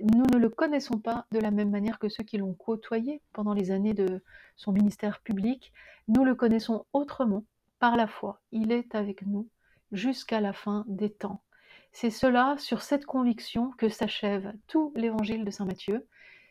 nous 0.00 0.24
ne 0.32 0.38
le 0.38 0.48
connaissons 0.48 0.98
pas 0.98 1.26
de 1.32 1.38
la 1.38 1.50
même 1.50 1.70
manière 1.70 1.98
que 1.98 2.08
ceux 2.08 2.22
qui 2.22 2.38
l'ont 2.38 2.54
côtoyé 2.54 3.20
pendant 3.32 3.52
les 3.52 3.70
années 3.70 3.94
de 3.94 4.22
son 4.56 4.72
ministère 4.72 5.20
public. 5.20 5.72
Nous 6.06 6.24
le 6.24 6.34
connaissons 6.34 6.86
autrement, 6.92 7.44
par 7.78 7.96
la 7.96 8.06
foi. 8.06 8.40
Il 8.52 8.72
est 8.72 8.94
avec 8.94 9.26
nous 9.26 9.48
jusqu'à 9.92 10.40
la 10.40 10.52
fin 10.52 10.84
des 10.88 11.10
temps. 11.10 11.42
C'est 11.92 12.10
cela, 12.10 12.56
sur 12.58 12.82
cette 12.82 13.06
conviction, 13.06 13.72
que 13.78 13.88
s'achève 13.88 14.52
tout 14.66 14.92
l'évangile 14.94 15.44
de 15.44 15.50
Saint 15.50 15.64
Matthieu, 15.64 16.06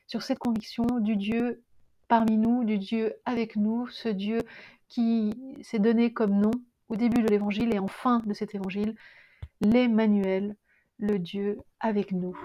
sur 0.08 0.24
cette 0.24 0.40
conviction 0.40 0.86
du 1.00 1.16
Dieu 1.16 1.64
parmi 2.08 2.38
nous, 2.38 2.64
du 2.64 2.78
Dieu 2.78 3.14
avec 3.26 3.56
nous, 3.56 3.88
ce 3.88 4.10
Dieu 4.10 4.40
qui 4.88 5.34
s'est 5.62 5.80
donné 5.80 6.14
comme 6.14 6.40
nom 6.40 6.52
au 6.90 6.96
début 6.96 7.22
de 7.22 7.28
l'évangile 7.28 7.74
et 7.74 7.80
en 7.80 7.88
fin 7.88 8.20
de 8.26 8.34
cet 8.34 8.56
évangile, 8.56 8.96
l'Emmanuel, 9.62 10.56
le 11.00 11.20
Dieu 11.20 11.60
avec 11.80 12.12
nous. 12.12 12.38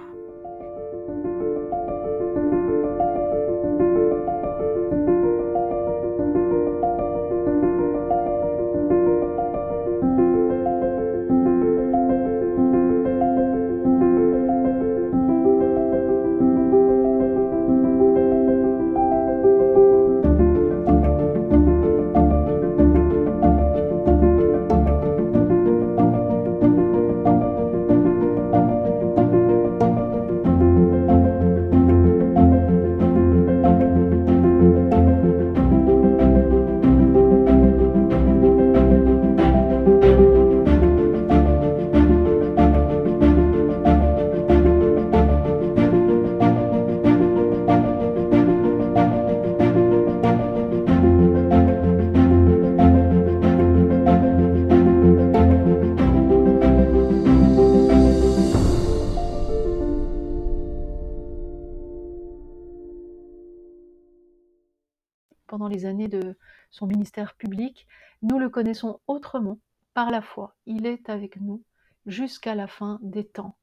Son 66.73 66.87
ministère 66.87 67.37
public, 67.37 67.87
nous 68.23 68.41
le 68.41 68.49
connaissons 68.49 68.99
autrement, 69.07 69.59
par 69.95 70.11
la 70.11 70.23
foi. 70.23 70.57
Il 70.67 70.87
est 70.87 71.09
avec 71.09 71.41
nous 71.41 71.63
jusqu'à 72.07 72.55
la 72.55 72.67
fin 72.67 72.99
des 73.03 73.25
temps. 73.25 73.57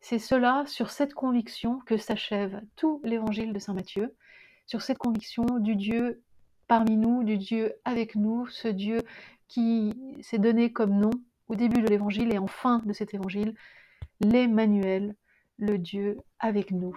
C'est 0.00 0.18
cela, 0.18 0.64
sur 0.66 0.90
cette 0.90 1.14
conviction, 1.14 1.80
que 1.86 1.96
s'achève 1.96 2.60
tout 2.74 3.00
l'évangile 3.04 3.52
de 3.52 3.58
Saint 3.58 3.72
Matthieu, 3.72 4.14
sur 4.66 4.82
cette 4.82 4.98
conviction 4.98 5.44
du 5.58 5.76
Dieu 5.76 6.22
parmi 6.68 6.96
nous, 6.96 7.22
du 7.22 7.38
Dieu 7.38 7.74
avec 7.84 8.16
nous, 8.16 8.46
ce 8.48 8.68
Dieu 8.68 9.00
qui 9.48 9.94
s'est 10.20 10.38
donné 10.38 10.72
comme 10.72 10.98
nom 10.98 11.10
au 11.48 11.54
début 11.54 11.80
de 11.80 11.88
l'évangile 11.88 12.34
et 12.34 12.38
en 12.38 12.48
fin 12.48 12.80
de 12.84 12.92
cet 12.92 13.14
évangile, 13.14 13.54
l'Emmanuel, 14.20 15.14
le 15.58 15.78
Dieu 15.78 16.18
avec 16.40 16.72
nous. 16.72 16.96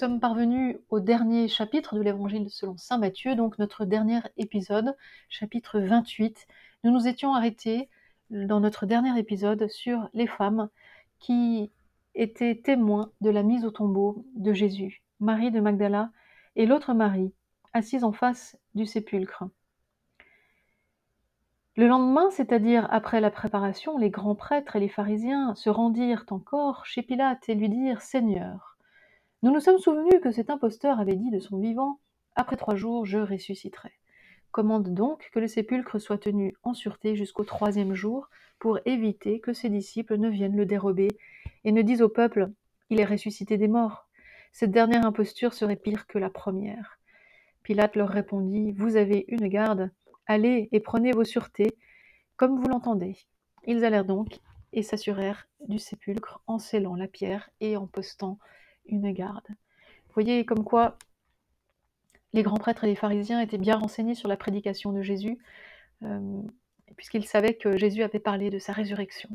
Sommes 0.00 0.18
parvenus 0.18 0.78
au 0.88 0.98
dernier 0.98 1.46
chapitre 1.46 1.94
de 1.94 2.00
l'évangile 2.00 2.48
selon 2.48 2.78
saint 2.78 2.96
Matthieu, 2.96 3.34
donc 3.34 3.58
notre 3.58 3.84
dernier 3.84 4.20
épisode, 4.38 4.96
chapitre 5.28 5.78
28. 5.78 6.46
Nous 6.84 6.90
nous 6.90 7.06
étions 7.06 7.34
arrêtés 7.34 7.90
dans 8.30 8.60
notre 8.60 8.86
dernier 8.86 9.18
épisode 9.18 9.68
sur 9.68 10.08
les 10.14 10.26
femmes 10.26 10.70
qui 11.18 11.70
étaient 12.14 12.62
témoins 12.64 13.12
de 13.20 13.28
la 13.28 13.42
mise 13.42 13.66
au 13.66 13.70
tombeau 13.70 14.24
de 14.36 14.54
Jésus, 14.54 15.02
Marie 15.18 15.50
de 15.50 15.60
Magdala 15.60 16.12
et 16.56 16.64
l'autre 16.64 16.94
Marie, 16.94 17.34
assise 17.74 18.02
en 18.02 18.12
face 18.12 18.56
du 18.74 18.86
sépulcre. 18.86 19.44
Le 21.76 21.86
lendemain, 21.86 22.30
c'est-à-dire 22.30 22.88
après 22.90 23.20
la 23.20 23.30
préparation, 23.30 23.98
les 23.98 24.08
grands 24.08 24.34
prêtres 24.34 24.76
et 24.76 24.80
les 24.80 24.88
pharisiens 24.88 25.54
se 25.56 25.68
rendirent 25.68 26.24
encore 26.30 26.86
chez 26.86 27.02
Pilate 27.02 27.50
et 27.50 27.54
lui 27.54 27.68
dirent 27.68 28.00
Seigneur, 28.00 28.69
nous 29.42 29.50
nous 29.50 29.60
sommes 29.60 29.78
souvenus 29.78 30.20
que 30.22 30.32
cet 30.32 30.50
imposteur 30.50 31.00
avait 31.00 31.16
dit 31.16 31.30
de 31.30 31.38
son 31.38 31.58
vivant 31.58 31.98
Après 32.36 32.56
trois 32.56 32.74
jours, 32.74 33.06
je 33.06 33.16
ressusciterai. 33.16 33.90
commande 34.50 34.92
donc 34.92 35.30
que 35.32 35.40
le 35.40 35.48
sépulcre 35.48 35.98
soit 35.98 36.18
tenu 36.18 36.54
en 36.62 36.74
sûreté 36.74 37.16
jusqu'au 37.16 37.44
troisième 37.44 37.94
jour 37.94 38.28
pour 38.58 38.80
éviter 38.84 39.40
que 39.40 39.54
ses 39.54 39.70
disciples 39.70 40.18
ne 40.18 40.28
viennent 40.28 40.56
le 40.56 40.66
dérober 40.66 41.08
et 41.64 41.72
ne 41.72 41.80
disent 41.80 42.02
au 42.02 42.10
peuple 42.10 42.50
Il 42.90 43.00
est 43.00 43.06
ressuscité 43.06 43.56
des 43.56 43.68
morts. 43.68 44.06
Cette 44.52 44.72
dernière 44.72 45.06
imposture 45.06 45.54
serait 45.54 45.76
pire 45.76 46.06
que 46.06 46.18
la 46.18 46.28
première. 46.28 46.98
Pilate 47.62 47.96
leur 47.96 48.10
répondit 48.10 48.72
Vous 48.72 48.96
avez 48.96 49.24
une 49.28 49.48
garde, 49.48 49.90
allez 50.26 50.68
et 50.70 50.80
prenez 50.80 51.12
vos 51.12 51.24
sûretés, 51.24 51.78
comme 52.36 52.60
vous 52.60 52.68
l'entendez. 52.68 53.16
Ils 53.66 53.86
allèrent 53.86 54.04
donc 54.04 54.38
et 54.74 54.82
s'assurèrent 54.82 55.48
du 55.66 55.78
sépulcre 55.78 56.42
en 56.46 56.58
scellant 56.58 56.94
la 56.94 57.08
pierre 57.08 57.48
et 57.62 57.78
en 57.78 57.86
postant 57.86 58.38
une 58.90 59.12
garde. 59.12 59.46
Vous 59.48 60.14
voyez 60.14 60.44
comme 60.44 60.64
quoi 60.64 60.98
les 62.32 62.42
grands 62.42 62.58
prêtres 62.58 62.84
et 62.84 62.88
les 62.88 62.96
pharisiens 62.96 63.40
étaient 63.40 63.58
bien 63.58 63.76
renseignés 63.76 64.14
sur 64.14 64.28
la 64.28 64.36
prédication 64.36 64.92
de 64.92 65.02
Jésus, 65.02 65.38
euh, 66.02 66.42
puisqu'ils 66.96 67.26
savaient 67.26 67.54
que 67.54 67.76
Jésus 67.76 68.02
avait 68.02 68.20
parlé 68.20 68.50
de 68.50 68.58
sa 68.58 68.72
résurrection. 68.72 69.30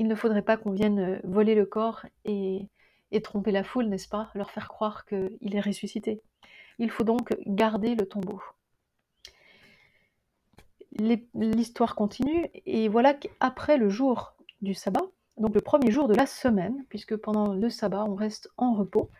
Il 0.00 0.06
ne 0.06 0.14
faudrait 0.14 0.42
pas 0.42 0.56
qu'on 0.56 0.70
vienne 0.70 0.98
euh, 1.00 1.20
voler 1.24 1.56
le 1.56 1.66
corps 1.66 2.06
et, 2.24 2.68
et 3.10 3.20
tromper 3.20 3.50
la 3.50 3.64
foule, 3.64 3.86
n'est-ce 3.86 4.08
pas? 4.08 4.30
Leur 4.34 4.52
faire 4.52 4.68
croire 4.68 5.04
qu'il 5.06 5.56
est 5.56 5.60
ressuscité. 5.60 6.20
Il 6.78 6.90
faut 6.90 7.02
donc 7.02 7.34
garder 7.46 7.96
le 7.96 8.06
tombeau. 8.06 8.40
L'histoire 11.34 11.96
continue, 11.96 12.48
et 12.64 12.88
voilà 12.88 13.14
qu'après 13.14 13.76
le 13.76 13.88
jour 13.88 14.34
du 14.62 14.74
sabbat, 14.74 15.06
donc 15.38 15.54
le 15.54 15.60
premier 15.60 15.90
jour 15.90 16.08
de 16.08 16.14
la 16.14 16.26
semaine, 16.26 16.84
puisque 16.88 17.16
pendant 17.16 17.52
le 17.52 17.70
sabbat 17.70 18.04
on 18.04 18.14
reste 18.14 18.50
en 18.56 18.74
repos, 18.74 19.10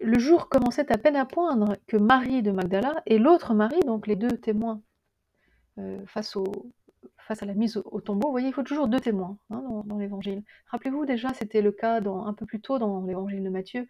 le 0.00 0.18
jour 0.18 0.48
commençait 0.48 0.90
à 0.90 0.98
peine 0.98 1.16
à 1.16 1.26
poindre 1.26 1.76
que 1.86 1.96
Marie 1.96 2.42
de 2.42 2.50
Magdala 2.50 3.02
et 3.06 3.18
l'autre 3.18 3.54
Marie, 3.54 3.80
donc 3.80 4.06
les 4.06 4.16
deux 4.16 4.38
témoins 4.38 4.80
euh, 5.78 6.04
face, 6.06 6.36
à 7.28 7.46
la 7.46 7.54
mise 7.54 7.76
au, 7.76 8.00
tombeau, 8.00 8.28
vous 8.28 8.32
voyez, 8.32 8.48
il 8.48 8.54
faut 8.54 8.62
toujours 8.62 8.88
deux 8.88 8.98
témoins 8.98 9.38
hein, 9.50 9.62
dans, 9.84 9.98
l'évangile. 9.98 10.42
Rappelez-vous 10.66 11.06
déjà, 11.06 11.32
c'était 11.34 11.62
le 11.62 11.70
cas 11.70 12.00
un 12.00 12.34
peu 12.34 12.46
plus 12.46 12.60
tôt 12.60 12.78
dans 12.78 13.04
l'évangile 13.04 13.44
de 13.44 13.50
Matthieu. 13.50 13.86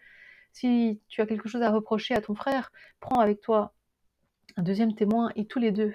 Si 0.53 1.01
tu 1.09 1.21
as 1.21 1.27
quelque 1.27 1.49
chose 1.49 1.63
à 1.63 1.71
reprocher 1.71 2.15
à 2.15 2.21
ton 2.21 2.35
frère, 2.35 2.73
prends 2.99 3.21
avec 3.21 3.41
toi 3.41 3.73
un 4.57 4.63
deuxième 4.63 4.95
témoin 4.95 5.31
et 5.37 5.47
tous 5.47 5.59
les 5.59 5.71
deux 5.71 5.95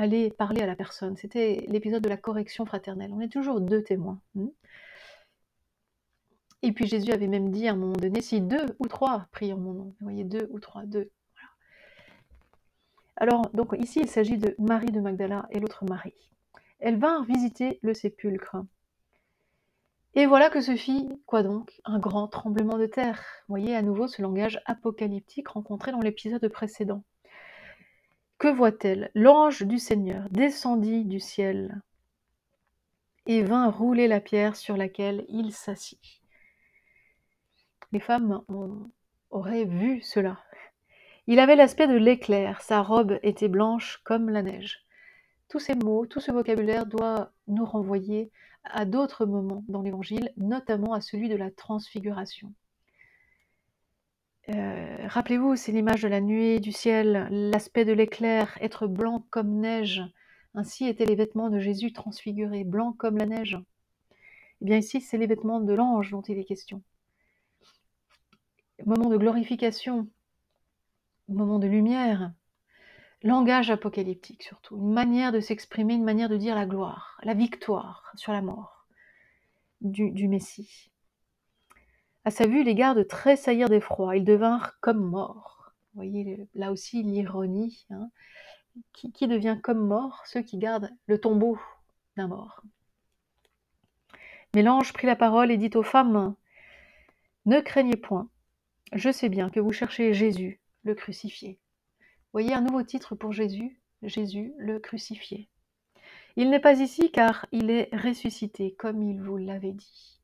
allez 0.00 0.30
parler 0.30 0.62
à 0.62 0.66
la 0.66 0.76
personne. 0.76 1.16
C'était 1.16 1.64
l'épisode 1.68 2.02
de 2.02 2.08
la 2.08 2.16
correction 2.16 2.64
fraternelle. 2.64 3.12
On 3.12 3.20
est 3.20 3.32
toujours 3.32 3.60
deux 3.60 3.82
témoins. 3.82 4.20
Hmm. 4.34 4.48
Et 6.62 6.72
puis 6.72 6.86
Jésus 6.86 7.12
avait 7.12 7.28
même 7.28 7.50
dit 7.50 7.68
à 7.68 7.72
un 7.72 7.76
moment 7.76 7.96
donné, 7.96 8.20
si 8.20 8.40
deux 8.40 8.66
ou 8.78 8.88
trois 8.88 9.26
prient 9.32 9.52
en 9.52 9.58
mon 9.58 9.72
nom, 9.72 9.84
vous 9.84 10.06
voyez, 10.06 10.24
deux 10.24 10.48
ou 10.50 10.60
trois, 10.60 10.84
deux. 10.84 11.10
Alors, 13.16 13.50
donc 13.52 13.74
ici, 13.78 14.00
il 14.00 14.08
s'agit 14.08 14.38
de 14.38 14.54
Marie 14.58 14.92
de 14.92 15.00
Magdala 15.00 15.46
et 15.50 15.60
l'autre 15.60 15.84
Marie. 15.84 16.14
Elles 16.78 16.98
vinrent 16.98 17.24
visiter 17.24 17.78
le 17.82 17.92
sépulcre. 17.92 18.56
Et 20.14 20.26
voilà 20.26 20.50
que 20.50 20.60
se 20.60 20.74
fit, 20.74 21.08
quoi 21.26 21.42
donc, 21.42 21.80
un 21.84 21.98
grand 21.98 22.28
tremblement 22.28 22.78
de 22.78 22.86
terre. 22.86 23.22
Vous 23.46 23.52
voyez 23.56 23.76
à 23.76 23.82
nouveau 23.82 24.08
ce 24.08 24.22
langage 24.22 24.60
apocalyptique 24.64 25.48
rencontré 25.48 25.92
dans 25.92 26.00
l'épisode 26.00 26.46
précédent. 26.48 27.04
Que 28.40 28.48
voit-elle? 28.48 29.10
L'ange 29.14 29.62
du 29.62 29.78
Seigneur 29.78 30.28
descendit 30.30 31.04
du 31.04 31.20
ciel 31.20 31.80
et 33.26 33.42
vint 33.42 33.70
rouler 33.70 34.08
la 34.08 34.20
pierre 34.20 34.56
sur 34.56 34.76
laquelle 34.76 35.24
il 35.28 35.52
s'assit 35.52 36.20
les 37.92 38.00
femmes 38.00 38.42
auraient 39.30 39.66
vu 39.66 40.00
cela. 40.00 40.38
Il 41.26 41.38
avait 41.38 41.56
l'aspect 41.56 41.86
de 41.86 41.96
l'éclair, 41.96 42.62
sa 42.62 42.82
robe 42.82 43.18
était 43.22 43.48
blanche 43.48 44.00
comme 44.04 44.30
la 44.30 44.42
neige. 44.42 44.86
Tous 45.48 45.58
ces 45.58 45.74
mots, 45.74 46.06
tout 46.06 46.20
ce 46.20 46.32
vocabulaire 46.32 46.86
doit 46.86 47.32
nous 47.46 47.66
renvoyer 47.66 48.30
à 48.64 48.84
d'autres 48.84 49.26
moments 49.26 49.64
dans 49.68 49.82
l'Évangile, 49.82 50.32
notamment 50.36 50.94
à 50.94 51.02
celui 51.02 51.28
de 51.28 51.36
la 51.36 51.50
transfiguration. 51.50 52.54
Euh, 54.50 55.06
rappelez-vous, 55.06 55.56
c'est 55.56 55.72
l'image 55.72 56.02
de 56.02 56.08
la 56.08 56.20
nuée, 56.20 56.60
du 56.60 56.72
ciel, 56.72 57.28
l'aspect 57.30 57.84
de 57.84 57.92
l'éclair, 57.92 58.58
être 58.60 58.86
blanc 58.86 59.24
comme 59.30 59.60
neige. 59.60 60.02
Ainsi 60.54 60.86
étaient 60.86 61.06
les 61.06 61.14
vêtements 61.14 61.50
de 61.50 61.60
Jésus 61.60 61.92
transfigurés, 61.92 62.64
blancs 62.64 62.96
comme 62.96 63.18
la 63.18 63.26
neige. 63.26 63.58
Eh 64.60 64.64
bien 64.64 64.76
ici, 64.76 65.00
c'est 65.00 65.18
les 65.18 65.26
vêtements 65.26 65.60
de 65.60 65.72
l'ange 65.72 66.10
dont 66.10 66.22
il 66.22 66.38
est 66.38 66.44
question 66.44 66.82
moment 68.86 69.10
de 69.10 69.16
glorification, 69.16 70.08
moment 71.28 71.58
de 71.58 71.66
lumière, 71.66 72.32
langage 73.22 73.70
apocalyptique 73.70 74.42
surtout, 74.42 74.76
une 74.76 74.92
manière 74.92 75.32
de 75.32 75.40
s'exprimer, 75.40 75.94
une 75.94 76.04
manière 76.04 76.28
de 76.28 76.36
dire 76.36 76.54
la 76.54 76.66
gloire, 76.66 77.18
la 77.22 77.34
victoire 77.34 78.12
sur 78.14 78.32
la 78.32 78.42
mort 78.42 78.86
du, 79.80 80.28
Messie. 80.28 80.89
Sa 82.30 82.46
vue, 82.46 82.62
les 82.62 82.74
gardes 82.74 83.06
tressaillirent 83.06 83.68
d'effroi, 83.68 84.16
ils 84.16 84.24
devinrent 84.24 84.78
comme 84.80 85.02
morts. 85.02 85.72
Vous 85.94 86.02
voyez 86.02 86.48
là 86.54 86.72
aussi 86.72 87.02
l'ironie. 87.02 87.86
Hein. 87.90 88.10
qui, 88.92 89.12
qui 89.12 89.26
devient 89.26 89.58
comme 89.62 89.86
mort? 89.86 90.22
Ceux 90.26 90.42
qui 90.42 90.58
gardent 90.58 90.90
le 91.06 91.18
tombeau 91.18 91.58
d'un 92.16 92.28
mort. 92.28 92.62
Mais 94.54 94.62
l'ange 94.62 94.92
prit 94.92 95.06
la 95.06 95.16
parole 95.16 95.50
et 95.50 95.56
dit 95.56 95.70
aux 95.74 95.82
femmes, 95.82 96.34
Ne 97.46 97.60
craignez 97.60 97.96
point, 97.96 98.28
je 98.92 99.10
sais 99.10 99.28
bien 99.28 99.50
que 99.50 99.60
vous 99.60 99.72
cherchez 99.72 100.14
Jésus, 100.14 100.60
le 100.82 100.94
crucifié. 100.94 101.58
Voyez 102.32 102.54
un 102.54 102.60
nouveau 102.60 102.82
titre 102.82 103.14
pour 103.14 103.32
Jésus, 103.32 103.80
Jésus 104.02 104.52
le 104.58 104.78
crucifié. 104.78 105.48
Il 106.36 106.50
n'est 106.50 106.60
pas 106.60 106.80
ici 106.80 107.10
car 107.10 107.46
il 107.52 107.70
est 107.70 107.88
ressuscité, 107.92 108.74
comme 108.74 109.02
il 109.02 109.20
vous 109.20 109.36
l'avait 109.36 109.72
dit. 109.72 110.19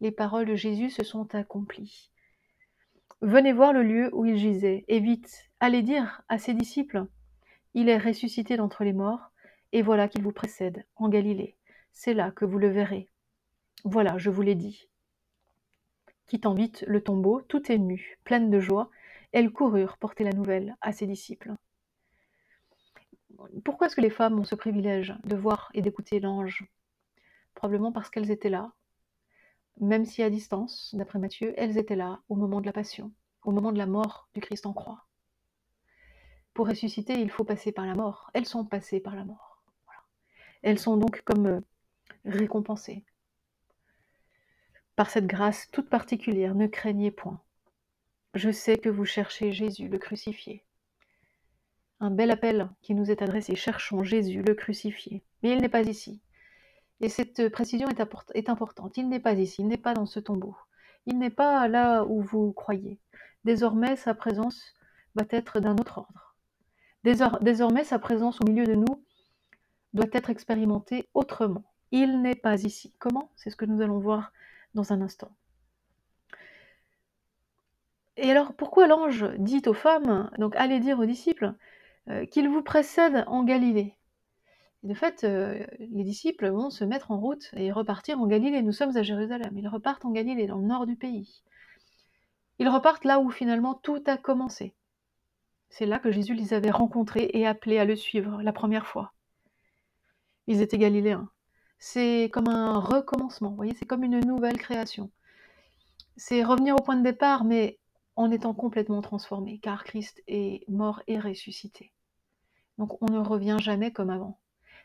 Les 0.00 0.10
paroles 0.10 0.46
de 0.46 0.54
Jésus 0.54 0.90
se 0.90 1.04
sont 1.04 1.34
accomplies. 1.34 2.10
Venez 3.20 3.52
voir 3.52 3.72
le 3.72 3.82
lieu 3.82 4.10
où 4.14 4.24
il 4.24 4.36
gisait, 4.36 4.84
et 4.88 5.00
vite, 5.00 5.50
allez 5.60 5.82
dire 5.82 6.22
à 6.28 6.38
ses 6.38 6.54
disciples, 6.54 7.06
il 7.74 7.88
est 7.88 7.98
ressuscité 7.98 8.56
d'entre 8.56 8.82
les 8.84 8.94
morts, 8.94 9.30
et 9.72 9.82
voilà 9.82 10.08
qu'il 10.08 10.22
vous 10.22 10.32
précède, 10.32 10.86
en 10.96 11.08
Galilée. 11.08 11.56
C'est 11.92 12.14
là 12.14 12.30
que 12.30 12.44
vous 12.44 12.58
le 12.58 12.68
verrez. 12.68 13.08
Voilà, 13.84 14.16
je 14.18 14.30
vous 14.30 14.42
l'ai 14.42 14.54
dit 14.54 14.90
quittant 16.30 16.54
vite 16.54 16.84
le 16.86 17.02
tombeau, 17.02 17.40
tout 17.42 17.72
émue, 17.72 18.20
pleine 18.22 18.50
de 18.50 18.60
joie, 18.60 18.88
elles 19.32 19.50
coururent 19.50 19.98
porter 19.98 20.22
la 20.22 20.30
nouvelle 20.30 20.76
à 20.80 20.92
ses 20.92 21.08
disciples. 21.08 21.54
Pourquoi 23.64 23.88
est-ce 23.88 23.96
que 23.96 24.00
les 24.00 24.10
femmes 24.10 24.38
ont 24.38 24.44
ce 24.44 24.54
privilège 24.54 25.12
de 25.24 25.34
voir 25.34 25.72
et 25.74 25.82
d'écouter 25.82 26.20
l'ange? 26.20 26.64
Probablement 27.54 27.90
parce 27.90 28.10
qu'elles 28.10 28.30
étaient 28.30 28.48
là, 28.48 28.72
même 29.80 30.04
si 30.04 30.22
à 30.22 30.30
distance, 30.30 30.94
d'après 30.94 31.18
Matthieu, 31.18 31.54
elles 31.56 31.78
étaient 31.78 31.96
là 31.96 32.20
au 32.28 32.36
moment 32.36 32.60
de 32.60 32.66
la 32.66 32.72
passion, 32.72 33.12
au 33.44 33.50
moment 33.50 33.72
de 33.72 33.78
la 33.78 33.86
mort 33.86 34.28
du 34.34 34.40
Christ 34.40 34.66
en 34.66 34.72
croix. 34.72 35.06
Pour 36.54 36.68
ressusciter, 36.68 37.14
il 37.14 37.30
faut 37.30 37.44
passer 37.44 37.72
par 37.72 37.86
la 37.86 37.94
mort. 37.94 38.30
Elles 38.34 38.46
sont 38.46 38.64
passées 38.64 39.00
par 39.00 39.16
la 39.16 39.24
mort. 39.24 39.62
Elles 40.62 40.78
sont 40.78 40.96
donc 40.96 41.22
comme 41.22 41.46
euh, 41.46 41.60
récompensées, 42.24 43.04
par 45.00 45.08
cette 45.08 45.26
grâce 45.26 45.70
toute 45.70 45.88
particulière, 45.88 46.54
ne 46.54 46.66
craignez 46.66 47.10
point. 47.10 47.40
Je 48.34 48.50
sais 48.50 48.76
que 48.76 48.90
vous 48.90 49.06
cherchez 49.06 49.50
Jésus, 49.50 49.88
le 49.88 49.96
crucifié. 49.96 50.62
Un 52.00 52.10
bel 52.10 52.30
appel 52.30 52.68
qui 52.82 52.94
nous 52.94 53.10
est 53.10 53.22
adressé. 53.22 53.56
Cherchons 53.56 54.04
Jésus, 54.04 54.42
le 54.42 54.54
crucifié. 54.54 55.22
Mais 55.42 55.52
il 55.52 55.62
n'est 55.62 55.70
pas 55.70 55.80
ici. 55.80 56.20
Et 57.00 57.08
cette 57.08 57.48
précision 57.48 57.88
est, 57.88 58.48
importante. 58.50 58.96
Il 58.96 59.08
n'est 59.08 59.20
pas 59.20 59.32
ici, 59.32 59.62
il 59.62 59.68
n'est 59.68 59.78
pas 59.78 59.94
dans 59.94 60.06
ce 60.06 60.20
tombeau. 60.20 60.54
Il 61.06 61.18
n'est 61.18 61.30
pas 61.30 61.66
là 61.66 62.04
où 62.04 62.20
vous 62.20 62.52
croyez. 62.52 62.98
Désormais, 63.44 63.96
sa 63.96 64.14
présence 64.14 64.74
va 65.14 65.24
être 65.30 65.60
d'un 65.60 65.76
autre 65.76 65.98
ordre. 65.98 66.36
Désormais, 67.02 67.84
sa 67.84 67.98
présence 67.98 68.38
au 68.42 68.44
milieu 68.44 68.66
de 68.66 68.74
nous 68.74 69.02
doit 69.94 70.10
être 70.12 70.28
expérimentée 70.28 71.08
autrement. 71.14 71.64
Il 71.90 72.20
n'est 72.20 72.34
pas 72.34 72.62
ici. 72.62 72.94
Comment? 72.98 73.30
C'est 73.34 73.50
ce 73.50 73.56
que 73.56 73.64
nous 73.64 73.80
allons 73.80 73.98
voir 73.98 74.32
dans 74.74 74.92
un 74.92 75.00
instant. 75.00 75.30
Et 78.16 78.30
alors, 78.30 78.52
pourquoi 78.52 78.86
l'ange 78.86 79.24
dit 79.38 79.62
aux 79.66 79.74
femmes, 79.74 80.30
donc 80.38 80.54
allez 80.56 80.78
dire 80.78 80.98
aux 80.98 81.06
disciples, 81.06 81.54
euh, 82.08 82.26
qu'ils 82.26 82.50
vous 82.50 82.62
précèdent 82.62 83.24
en 83.26 83.44
Galilée? 83.44 83.96
De 84.82 84.94
fait, 84.94 85.24
euh, 85.24 85.64
les 85.78 86.04
disciples 86.04 86.48
vont 86.48 86.70
se 86.70 86.84
mettre 86.84 87.10
en 87.10 87.18
route 87.18 87.50
et 87.54 87.70
repartir 87.70 88.20
en 88.20 88.26
Galilée. 88.26 88.62
Nous 88.62 88.72
sommes 88.72 88.96
à 88.96 89.02
Jérusalem. 89.02 89.56
Ils 89.56 89.68
repartent 89.68 90.04
en 90.04 90.10
Galilée, 90.10 90.46
dans 90.46 90.58
le 90.58 90.66
nord 90.66 90.86
du 90.86 90.96
pays. 90.96 91.42
Ils 92.58 92.68
repartent 92.68 93.04
là 93.04 93.20
où 93.20 93.30
finalement 93.30 93.74
tout 93.74 94.02
a 94.06 94.16
commencé. 94.16 94.74
C'est 95.68 95.86
là 95.86 95.98
que 95.98 96.10
Jésus 96.10 96.34
les 96.34 96.54
avait 96.54 96.70
rencontrés 96.70 97.30
et 97.34 97.46
appelés 97.46 97.78
à 97.78 97.84
le 97.84 97.96
suivre 97.96 98.42
la 98.42 98.52
première 98.52 98.86
fois. 98.86 99.12
Ils 100.46 100.62
étaient 100.62 100.78
galiléens 100.78 101.30
c'est 101.80 102.30
comme 102.32 102.48
un 102.48 102.78
recommencement, 102.78 103.48
vous 103.50 103.56
voyez, 103.56 103.74
c'est 103.74 103.86
comme 103.86 104.04
une 104.04 104.20
nouvelle 104.20 104.58
création. 104.58 105.10
C'est 106.16 106.44
revenir 106.44 106.76
au 106.76 106.82
point 106.82 106.96
de 106.96 107.02
départ, 107.02 107.44
mais 107.44 107.78
en 108.16 108.30
étant 108.30 108.52
complètement 108.52 109.00
transformé, 109.00 109.58
car 109.58 109.82
Christ 109.84 110.22
est 110.28 110.68
mort 110.68 111.02
et 111.06 111.18
ressuscité. 111.18 111.92
Donc 112.76 113.02
on 113.02 113.06
ne 113.06 113.18
revient 113.18 113.56
jamais 113.58 113.92
comme 113.92 114.10
avant. 114.10 114.38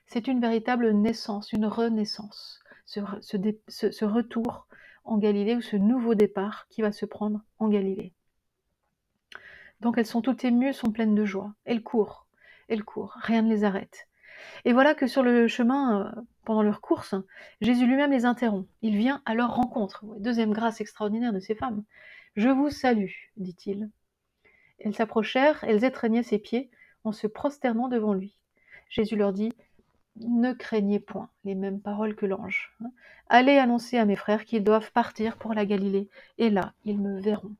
C'est 0.08 0.28
une 0.28 0.39
véritable 0.39 0.91
naissance, 0.91 1.52
une 1.52 1.65
renaissance, 1.65 2.62
ce, 2.86 4.06
retour 4.06 4.68
en 5.04 5.18
Galilée 5.18 5.56
ou 5.56 5.62
ce 5.62 5.76
nouveau 5.76 6.15
départ 6.15 6.68
qui 6.70 6.82
va 6.82 6.91
se 6.91 7.06
prendre 7.06 7.41
en 7.60 7.70
Galilée. 7.70 8.13
Donc 9.82 9.98
elles 9.98 10.06
sont 10.06 10.22
toutes 10.22 10.46
émues, 10.46 10.74
sont 10.74 10.91
pleines 10.91 11.15
de 11.15 11.26
joie. 11.26 11.54
Elles 11.65 11.84
courent, 11.84 12.28
elles 12.68 12.84
courent, 12.84 13.18
rien 13.22 13.41
ne 13.41 13.50
les 13.50 13.63
arrête. 13.63 14.08
Et 14.63 14.74
voilà 14.74 14.96
que 14.96 15.08
sur 15.08 15.24
le 15.24 15.48
chemin, 15.48 16.02
euh, 16.02 16.22
pendant 16.44 16.63
leur 16.63 16.82
course, 16.82 17.15
Jésus 17.62 17.86
lui-même 17.86 18.12
les 18.12 18.26
interrompt. 18.26 18.70
Il 18.82 18.98
vient 18.98 19.22
à 19.26 19.34
leur 19.34 19.56
rencontre. 19.56 20.06
Deuxième 20.20 20.54
grâce 20.54 20.82
extraordinaire 20.82 21.34
de 21.34 21.39
ces 21.39 21.56
femmes. 21.56 21.84
Je 22.36 22.50
vous 22.50 22.70
salue, 22.70 23.12
dit-il. 23.38 23.89
Elles 24.80 24.96
s'approchèrent, 24.96 25.63
elles 25.63 25.84
étreignaient 25.84 26.24
ses 26.24 26.39
pieds 26.39 26.70
en 27.04 27.12
se 27.12 27.28
prosternant 27.28 27.88
devant 27.88 28.13
lui. 28.13 28.36
Jésus 28.89 29.15
leur 29.15 29.34
dit 29.34 29.54
Ne 30.17 30.54
craignez 30.54 30.99
point, 30.99 31.30
les 31.43 31.56
mêmes 31.56 31.82
paroles 31.82 32.15
que 32.15 32.25
l'ange. 32.25 32.73
Hein. 32.82 32.91
Allez 33.28 33.58
annoncer 33.58 33.97
à 33.97 34.06
mes 34.06 34.15
frères 34.15 34.45
qu'ils 34.45 34.63
doivent 34.63 34.91
partir 34.91 35.38
pour 35.38 35.54
la 35.54 35.65
Galilée, 35.65 36.10
et 36.38 36.49
là, 36.49 36.73
ils 36.86 36.99
me 36.99 37.19
verront. 37.19 37.56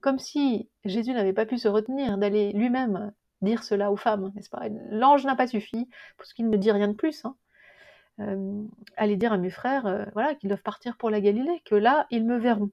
Comme 0.00 0.18
si 0.18 0.68
Jésus 0.84 1.12
n'avait 1.12 1.32
pas 1.32 1.46
pu 1.46 1.58
se 1.58 1.68
retenir 1.68 2.18
d'aller 2.18 2.52
lui-même 2.52 3.12
dire 3.42 3.62
cela 3.62 3.92
aux 3.92 3.96
femmes, 3.96 4.32
n'est-ce 4.34 4.50
pas? 4.50 4.68
L'ange 4.90 5.24
n'a 5.24 5.36
pas 5.36 5.46
suffi, 5.46 5.88
parce 6.16 6.32
qu'il 6.32 6.48
ne 6.50 6.56
dit 6.56 6.72
rien 6.72 6.88
de 6.88 6.94
plus. 6.94 7.24
Hein. 7.24 7.36
Euh, 8.20 8.62
aller 8.96 9.16
dire 9.16 9.32
à 9.32 9.36
mes 9.36 9.50
frères 9.50 9.86
euh, 9.86 10.04
voilà, 10.14 10.34
qu'ils 10.34 10.48
doivent 10.48 10.62
partir 10.62 10.96
pour 10.96 11.10
la 11.10 11.20
Galilée, 11.20 11.62
que 11.64 11.74
là, 11.74 12.06
ils 12.10 12.24
me 12.24 12.38
verront. 12.38 12.70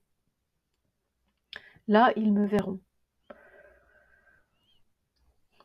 Là, 1.88 2.13
ils 2.15 2.32
me 2.34 2.45
verront. 2.45 2.80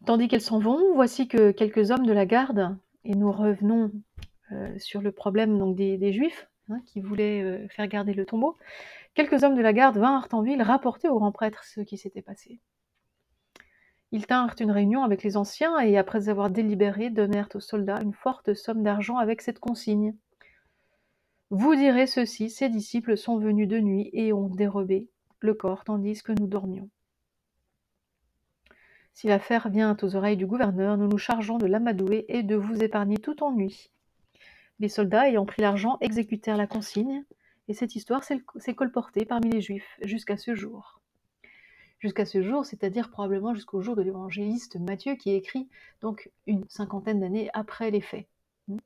Tandis 0.05 0.29
qu'elles 0.29 0.41
s'en 0.41 0.59
vont, 0.59 0.95
voici 0.95 1.29
que 1.29 1.51
quelques 1.53 1.91
hommes 1.91 2.07
de 2.07 2.13
la 2.13 2.27
garde, 2.27 2.77
et 3.09 3.17
nous 3.17 3.33
revenons 3.33 3.91
euh, 4.53 4.79
sur 4.79 5.03
le 5.03 5.11
problème 5.11 5.59
donc, 5.59 5.75
des, 5.75 6.13
Juifs 6.13 6.49
hein, 6.69 6.81
qui 6.87 7.01
voulaient 7.01 7.67
faire 7.69 7.89
garder 7.89 8.15
le 8.15 8.25
tombeau, 8.25 8.57
quelques 9.15 9.43
hommes 9.43 9.57
de 9.57 9.63
la 9.63 9.73
garde 9.73 9.97
vinrent 9.99 10.29
en 10.31 10.43
ville 10.43 10.63
rapporter 10.63 11.09
au 11.09 11.19
grand 11.19 11.33
prêtre 11.33 11.65
ce 11.65 11.81
qui 11.81 11.99
s'était 11.99 12.23
passé. 12.23 12.61
Ils 14.11 14.27
tinrent 14.27 14.55
une 14.61 14.71
réunion 14.71 15.03
avec 15.03 15.23
les 15.23 15.37
anciens 15.37 15.79
et, 15.81 15.99
après 15.99 16.29
avoir 16.29 16.51
délibéré, 16.51 17.11
donnèrent 17.11 17.49
aux 17.55 17.61
soldats 17.61 18.01
une 18.01 18.15
forte 18.15 18.55
somme 18.55 18.83
d'argent 18.83 19.19
avec 19.19 19.43
cette 19.43 19.59
consigne. 19.59 20.15
Vous 21.51 21.75
direz 21.75 22.07
ceci, 22.07 22.51
ces 22.51 22.69
disciples 22.69 23.17
sont 23.17 23.39
venus 23.39 23.69
de 23.69 23.79
nuit 23.79 24.09
et 24.13 24.33
ont 24.33 24.49
dérobé 24.49 25.09
le 25.41 25.55
corps 25.55 25.85
tandis 25.85 26.23
que 26.23 26.33
nous 26.33 26.47
dormions. 26.47 26.89
Si 29.19 29.27
l'affaire 29.27 29.69
vient 29.69 29.97
aux 30.01 30.15
oreilles 30.15 30.37
du 30.37 30.47
gouverneur, 30.47 30.97
nous 30.97 31.09
nous 31.09 31.19
chargeons 31.19 31.59
de 31.59 31.67
l'amadouer 31.67 32.25
et 32.29 32.45
de 32.45 32.55
vous 32.55 32.85
épargner 32.85 33.17
tout 33.17 33.43
ennui. 33.43 33.91
Les 34.79 34.89
soldats, 34.89 35.29
ayant 35.29 35.45
pris 35.45 35.61
l'argent, 35.61 35.99
exécutèrent 36.01 36.57
la 36.57 36.69
consigne, 36.69 37.25
et 37.67 37.75
cette 37.75 37.97
histoire 37.97 38.23
s'est 38.23 38.75
colportée 38.77 39.25
parmi 39.25 39.51
les 39.51 39.61
Juifs 39.61 39.99
jusqu'à 40.05 40.37
ce 40.37 40.55
jour 40.55 41.01
jusqu'à 41.99 42.25
ce 42.25 42.43
jour, 42.43 42.65
c'est-à-dire 42.65 43.11
probablement 43.11 43.57
jusqu'au 43.57 43.83
jour 43.83 43.97
de 43.97 44.03
l'évangéliste 44.03 44.77
Matthieu 44.77 45.17
qui 45.17 45.35
écrit 45.35 45.69
donc 46.01 46.31
une 46.47 46.65
cinquantaine 46.69 47.19
d'années 47.19 47.51
après 47.55 47.91
les 47.91 48.01
faits, 48.01 48.29
dans 48.69 48.79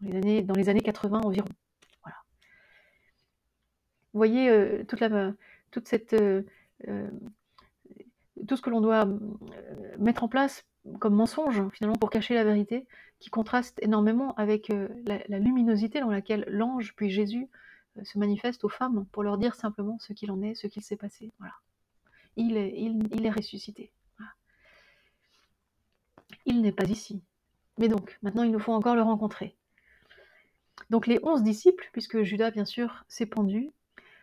les 0.00 0.14
années, 0.14 0.42
dans 0.42 0.54
les 0.54 0.68
années 0.68 0.80
80 0.80 1.22
environ. 1.22 1.48
Voilà. 2.04 2.18
Vous 4.12 4.18
voyez 4.18 4.48
euh, 4.48 4.84
toute 5.72 5.88
cette, 5.88 6.12
euh, 6.12 6.42
euh, 6.86 7.10
tout 8.46 8.56
ce 8.56 8.62
que 8.62 8.70
l'on 8.70 8.80
doit 8.80 9.06
mettre 9.98 10.24
en 10.24 10.28
place 10.28 10.64
comme 10.98 11.14
mensonge 11.14 11.62
finalement 11.72 11.96
pour 11.96 12.10
cacher 12.10 12.34
la 12.34 12.44
vérité, 12.44 12.86
qui 13.20 13.30
contraste 13.30 13.78
énormément 13.82 14.34
avec 14.34 14.68
la, 14.68 15.18
la, 15.28 15.38
luminosité 15.38 16.00
dans 16.00 16.10
laquelle 16.10 16.44
l'ange 16.48 16.94
puis 16.96 17.08
Jésus 17.08 17.48
se 18.02 18.18
manifeste 18.18 18.64
aux 18.64 18.68
femmes 18.68 19.06
pour 19.12 19.22
leur 19.22 19.38
dire 19.38 19.54
simplement 19.54 19.98
ce 20.00 20.12
qu'il 20.12 20.32
en 20.32 20.42
est, 20.42 20.54
ce 20.54 20.66
qu'il 20.66 20.82
s'est 20.82 20.96
passé. 20.96 21.30
Voilà 21.38 21.54
il 22.36 22.56
est, 22.56 22.74
il, 22.76 23.26
est 23.26 23.30
ressuscité. 23.30 23.92
Il 26.46 26.60
n'est 26.62 26.72
pas 26.72 26.84
ici. 26.84 27.22
Mais 27.78 27.88
donc, 27.88 28.18
maintenant, 28.22 28.42
il 28.42 28.50
nous 28.50 28.58
faut 28.58 28.72
encore 28.72 28.96
le 28.96 29.02
rencontrer. 29.02 29.54
Donc 30.90 31.06
les 31.06 31.18
onze 31.22 31.42
disciples, 31.42 31.88
puisque 31.92 32.22
Judas, 32.22 32.50
bien 32.50 32.64
sûr, 32.64 33.04
s'est 33.08 33.26
pendu, 33.26 33.70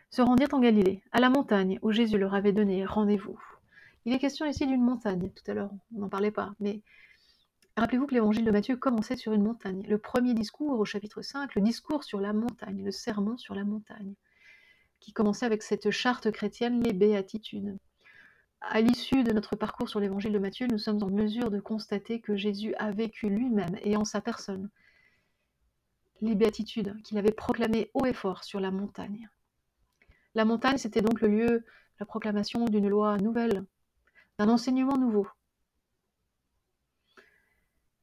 se 0.10 0.22
rendirent 0.22 0.54
en 0.54 0.60
Galilée, 0.60 1.02
à 1.12 1.20
la 1.20 1.30
montagne 1.30 1.80
où 1.82 1.92
Jésus 1.92 2.18
leur 2.18 2.34
avait 2.34 2.52
donné 2.52 2.86
rendez-vous. 2.86 3.40
Il 4.06 4.14
est 4.14 4.20
question 4.20 4.46
ici 4.46 4.66
d'une 4.66 4.82
montagne. 4.82 5.32
Tout 5.32 5.52
à 5.52 5.54
l'heure, 5.54 5.72
on 5.96 6.00
n'en 6.00 6.10
parlait 6.10 6.32
pas. 6.32 6.54
Mais 6.60 6.82
rappelez-vous 7.78 8.08
que 8.08 8.14
l'évangile 8.14 8.46
de 8.46 8.52
Matthieu 8.52 8.78
commençait 8.78 9.16
sur 9.16 9.34
une 9.34 9.44
montagne. 9.44 9.84
Le 9.88 9.98
premier 9.98 10.34
discours 10.34 10.80
au 10.80 10.86
chapitre 10.86 11.22
5, 11.22 11.56
le 11.56 11.62
discours 11.62 12.04
sur 12.04 12.20
la 12.20 12.34
montagne, 12.34 12.84
le 12.84 12.92
sermon 12.92 13.38
sur 13.38 13.56
la 13.56 13.64
montagne, 13.64 14.14
qui 15.00 15.14
commençait 15.14 15.46
avec 15.46 15.64
cette 15.64 15.92
charte 15.92 16.32
chrétienne, 16.32 16.82
les 16.82 16.94
béatitudes. 16.94 17.78
À 18.62 18.82
l'issue 18.82 19.24
de 19.24 19.32
notre 19.32 19.56
parcours 19.56 19.88
sur 19.88 20.00
l'évangile 20.00 20.34
de 20.34 20.40
Matthieu, 20.40 20.68
nous 20.68 20.78
sommes 20.78 21.02
en 21.04 21.10
mesure 21.10 21.50
de 21.50 21.60
constater 21.60 22.20
que 22.20 22.36
Jésus 22.36 22.76
a 22.76 22.92
vécu 22.92 23.30
lui-même 23.30 23.78
et 23.84 23.96
en 23.96 24.06
sa 24.06 24.22
personne 24.22 24.70
les 26.22 26.36
béatitudes 26.36 27.02
qu'il 27.04 27.18
avait 27.18 27.32
proclamées 27.32 27.92
haut 27.94 28.06
et 28.06 28.14
fort 28.14 28.44
sur 28.44 28.60
la 28.60 28.72
montagne. 28.72 29.30
La 30.36 30.46
montagne, 30.46 30.78
c'était 30.78 31.02
donc 31.02 31.22
le 31.22 31.30
lieu 31.30 31.66
la 32.00 32.06
proclamation 32.06 32.66
d'une 32.66 32.88
loi 32.88 33.18
nouvelle, 33.18 33.66
d'un 34.40 34.48
enseignement 34.48 34.98
nouveau, 34.98 35.28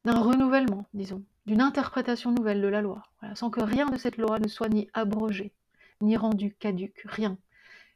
d'un 0.04 0.20
renouvellement, 0.20 0.86
disons, 0.92 1.24
d'une 1.46 1.62
interprétation 1.62 2.30
nouvelle 2.30 2.60
de 2.60 2.68
la 2.68 2.82
loi, 2.82 3.02
sans 3.34 3.48
que 3.48 3.62
rien 3.62 3.86
de 3.86 3.96
cette 3.96 4.18
loi 4.18 4.38
ne 4.38 4.46
soit 4.46 4.68
ni 4.68 4.90
abrogé, 4.92 5.54
ni 6.02 6.14
rendu 6.14 6.54
caduque, 6.54 7.02
rien. 7.06 7.38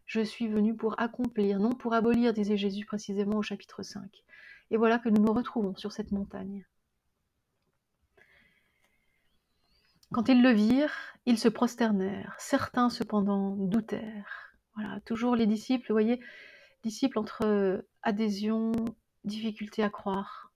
Je 0.06 0.22
suis 0.22 0.48
venu 0.48 0.74
pour 0.74 0.98
accomplir, 0.98 1.60
non 1.60 1.74
pour 1.74 1.92
abolir, 1.92 2.32
disait 2.32 2.56
Jésus 2.56 2.86
précisément 2.86 3.36
au 3.36 3.42
chapitre 3.42 3.82
5. 3.82 4.24
Et 4.70 4.78
voilà 4.78 4.98
que 4.98 5.10
nous 5.10 5.22
nous 5.22 5.34
retrouvons 5.34 5.76
sur 5.76 5.92
cette 5.92 6.10
montagne. 6.10 6.64
Quand 10.12 10.30
ils 10.30 10.42
le 10.42 10.50
virent, 10.50 10.96
ils 11.26 11.38
se 11.38 11.48
prosternèrent. 11.48 12.34
Certains 12.38 12.88
cependant 12.88 13.50
doutèrent. 13.50 14.54
Voilà, 14.76 14.98
toujours 15.00 15.36
les 15.36 15.46
disciples, 15.46 15.86
vous 15.88 15.94
voyez, 15.94 16.20
disciples 16.82 17.18
entre 17.18 17.84
adhésion, 18.02 18.72
difficulté 19.24 19.82
à 19.82 19.90
croire, 19.90 20.52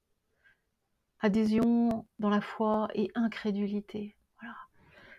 adhésion 1.20 2.06
dans 2.18 2.30
la 2.30 2.40
foi 2.40 2.88
et 2.94 3.10
incrédulité. 3.14 4.16
Voilà. 4.40 4.54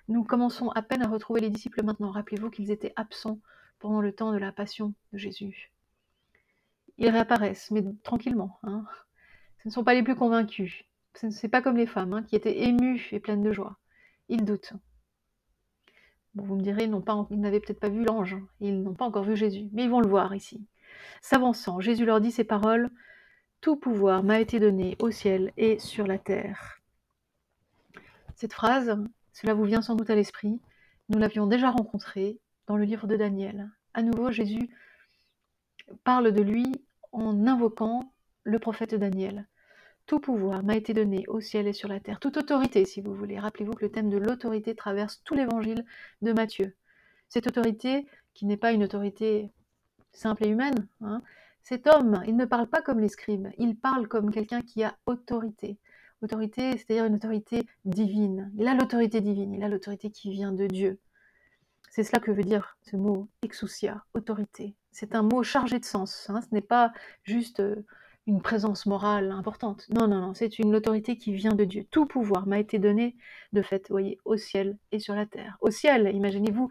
Nous 0.07 0.23
commençons 0.23 0.69
à 0.69 0.81
peine 0.81 1.01
à 1.01 1.07
retrouver 1.07 1.41
les 1.41 1.49
disciples 1.49 1.83
maintenant. 1.83 2.11
Rappelez-vous 2.11 2.49
qu'ils 2.49 2.71
étaient 2.71 2.93
absents 2.95 3.39
pendant 3.79 4.01
le 4.01 4.13
temps 4.13 4.31
de 4.31 4.37
la 4.37 4.51
passion 4.51 4.93
de 5.13 5.17
Jésus. 5.17 5.71
Ils 6.97 7.09
réapparaissent, 7.09 7.71
mais 7.71 7.83
tranquillement. 8.03 8.59
Hein. 8.63 8.85
Ce 9.63 9.67
ne 9.67 9.73
sont 9.73 9.83
pas 9.83 9.93
les 9.93 10.03
plus 10.03 10.15
convaincus. 10.15 10.83
Ce 11.15 11.27
n'est 11.27 11.49
pas 11.49 11.61
comme 11.61 11.77
les 11.77 11.87
femmes, 11.87 12.13
hein, 12.13 12.23
qui 12.23 12.35
étaient 12.35 12.63
émues 12.63 13.07
et 13.11 13.19
pleines 13.19 13.43
de 13.43 13.51
joie. 13.51 13.77
Ils 14.29 14.45
doutent. 14.45 14.73
Vous 16.35 16.55
me 16.55 16.61
direz, 16.61 16.83
ils 16.83 17.39
n'avaient 17.39 17.61
peut-être 17.61 17.79
pas 17.79 17.89
vu 17.89 18.03
l'ange, 18.03 18.35
ils 18.59 18.83
n'ont 18.83 18.93
pas 18.93 19.05
encore 19.05 19.23
vu 19.23 19.37
Jésus, 19.37 19.69
mais 19.71 19.85
ils 19.85 19.89
vont 19.89 20.01
le 20.01 20.09
voir 20.09 20.35
ici. 20.35 20.67
S'avançant, 21.21 21.79
Jésus 21.79 22.05
leur 22.05 22.21
dit 22.21 22.31
ces 22.31 22.43
paroles 22.43 22.89
Tout 23.61 23.75
pouvoir 23.75 24.23
m'a 24.23 24.39
été 24.39 24.59
donné 24.59 24.95
au 24.99 25.11
ciel 25.11 25.51
et 25.57 25.79
sur 25.79 26.07
la 26.07 26.17
terre. 26.17 26.81
Cette 28.35 28.53
phrase, 28.53 28.97
cela 29.33 29.53
vous 29.53 29.63
vient 29.63 29.81
sans 29.81 29.95
doute 29.95 30.09
à 30.09 30.15
l'esprit, 30.15 30.59
nous 31.09 31.19
l'avions 31.19 31.47
déjà 31.47 31.69
rencontrée 31.69 32.39
dans 32.67 32.77
le 32.77 32.83
livre 32.83 33.07
de 33.07 33.15
Daniel. 33.15 33.69
À 33.93 34.01
nouveau, 34.01 34.31
Jésus 34.31 34.69
parle 36.03 36.31
de 36.31 36.41
lui 36.41 36.65
en 37.11 37.47
invoquant 37.47 38.11
le 38.43 38.59
prophète 38.59 38.95
Daniel. 38.95 39.47
Tout 40.05 40.19
pouvoir 40.19 40.63
m'a 40.63 40.75
été 40.75 40.93
donné 40.93 41.25
au 41.27 41.39
ciel 41.39 41.67
et 41.67 41.73
sur 41.73 41.89
la 41.89 41.99
terre, 41.99 42.19
toute 42.19 42.37
autorité 42.37 42.85
si 42.85 43.01
vous 43.01 43.13
voulez. 43.13 43.39
Rappelez-vous 43.39 43.73
que 43.73 43.85
le 43.85 43.91
thème 43.91 44.09
de 44.09 44.17
l'autorité 44.17 44.75
traverse 44.75 45.21
tout 45.23 45.33
l'évangile 45.33 45.85
de 46.21 46.31
Matthieu. 46.31 46.75
Cette 47.29 47.47
autorité, 47.47 48.05
qui 48.33 48.45
n'est 48.45 48.57
pas 48.57 48.71
une 48.71 48.83
autorité 48.83 49.51
simple 50.15 50.45
et 50.45 50.49
humaine, 50.49 50.87
hein, 51.01 51.21
cet 51.63 51.87
homme, 51.87 52.21
il 52.27 52.35
ne 52.35 52.45
parle 52.45 52.67
pas 52.67 52.81
comme 52.81 52.99
les 52.99 53.09
scribes, 53.09 53.47
il 53.57 53.75
parle 53.75 54.07
comme 54.07 54.31
quelqu'un 54.31 54.61
qui 54.61 54.83
a 54.83 54.95
autorité. 55.07 55.79
Autorité, 56.21 56.71
c'est-à-dire 56.77 57.05
une 57.05 57.15
autorité 57.15 57.63
divine. 57.85 58.51
Il 58.57 58.67
a 58.67 58.75
l'autorité 58.75 59.19
divine, 59.19 59.53
il 59.53 59.63
a 59.63 59.67
l'autorité 59.67 60.11
qui 60.11 60.29
vient 60.29 60.51
de 60.51 60.67
Dieu. 60.67 60.99
C'est 61.89 62.03
cela 62.03 62.19
que 62.19 62.29
veut 62.29 62.43
dire 62.43 62.77
ce 62.83 62.95
mot 62.97 63.29
exousia, 63.41 64.03
autorité. 64.13 64.75
C'est 64.91 65.15
un 65.15 65.23
mot 65.23 65.43
chargé 65.43 65.79
de 65.79 65.85
sens. 65.85 66.29
Hein. 66.29 66.41
Ce 66.41 66.53
n'est 66.53 66.61
pas 66.61 66.93
juste 67.23 67.61
euh, 67.61 67.85
une 68.27 68.41
présence 68.41 68.85
morale 68.85 69.31
importante. 69.31 69.87
Non, 69.89 70.07
non, 70.07 70.19
non, 70.19 70.33
c'est 70.33 70.59
une 70.59 70.75
autorité 70.75 71.17
qui 71.17 71.33
vient 71.33 71.53
de 71.53 71.63
Dieu. 71.63 71.85
Tout 71.89 72.05
pouvoir 72.05 72.47
m'a 72.47 72.59
été 72.59 72.79
donné, 72.79 73.15
de 73.53 73.61
fait, 73.61 73.87
voyez, 73.89 74.19
au 74.25 74.37
ciel 74.37 74.77
et 74.91 74.99
sur 74.99 75.15
la 75.15 75.25
terre. 75.25 75.57
Au 75.61 75.71
ciel, 75.71 76.11
imaginez-vous 76.13 76.69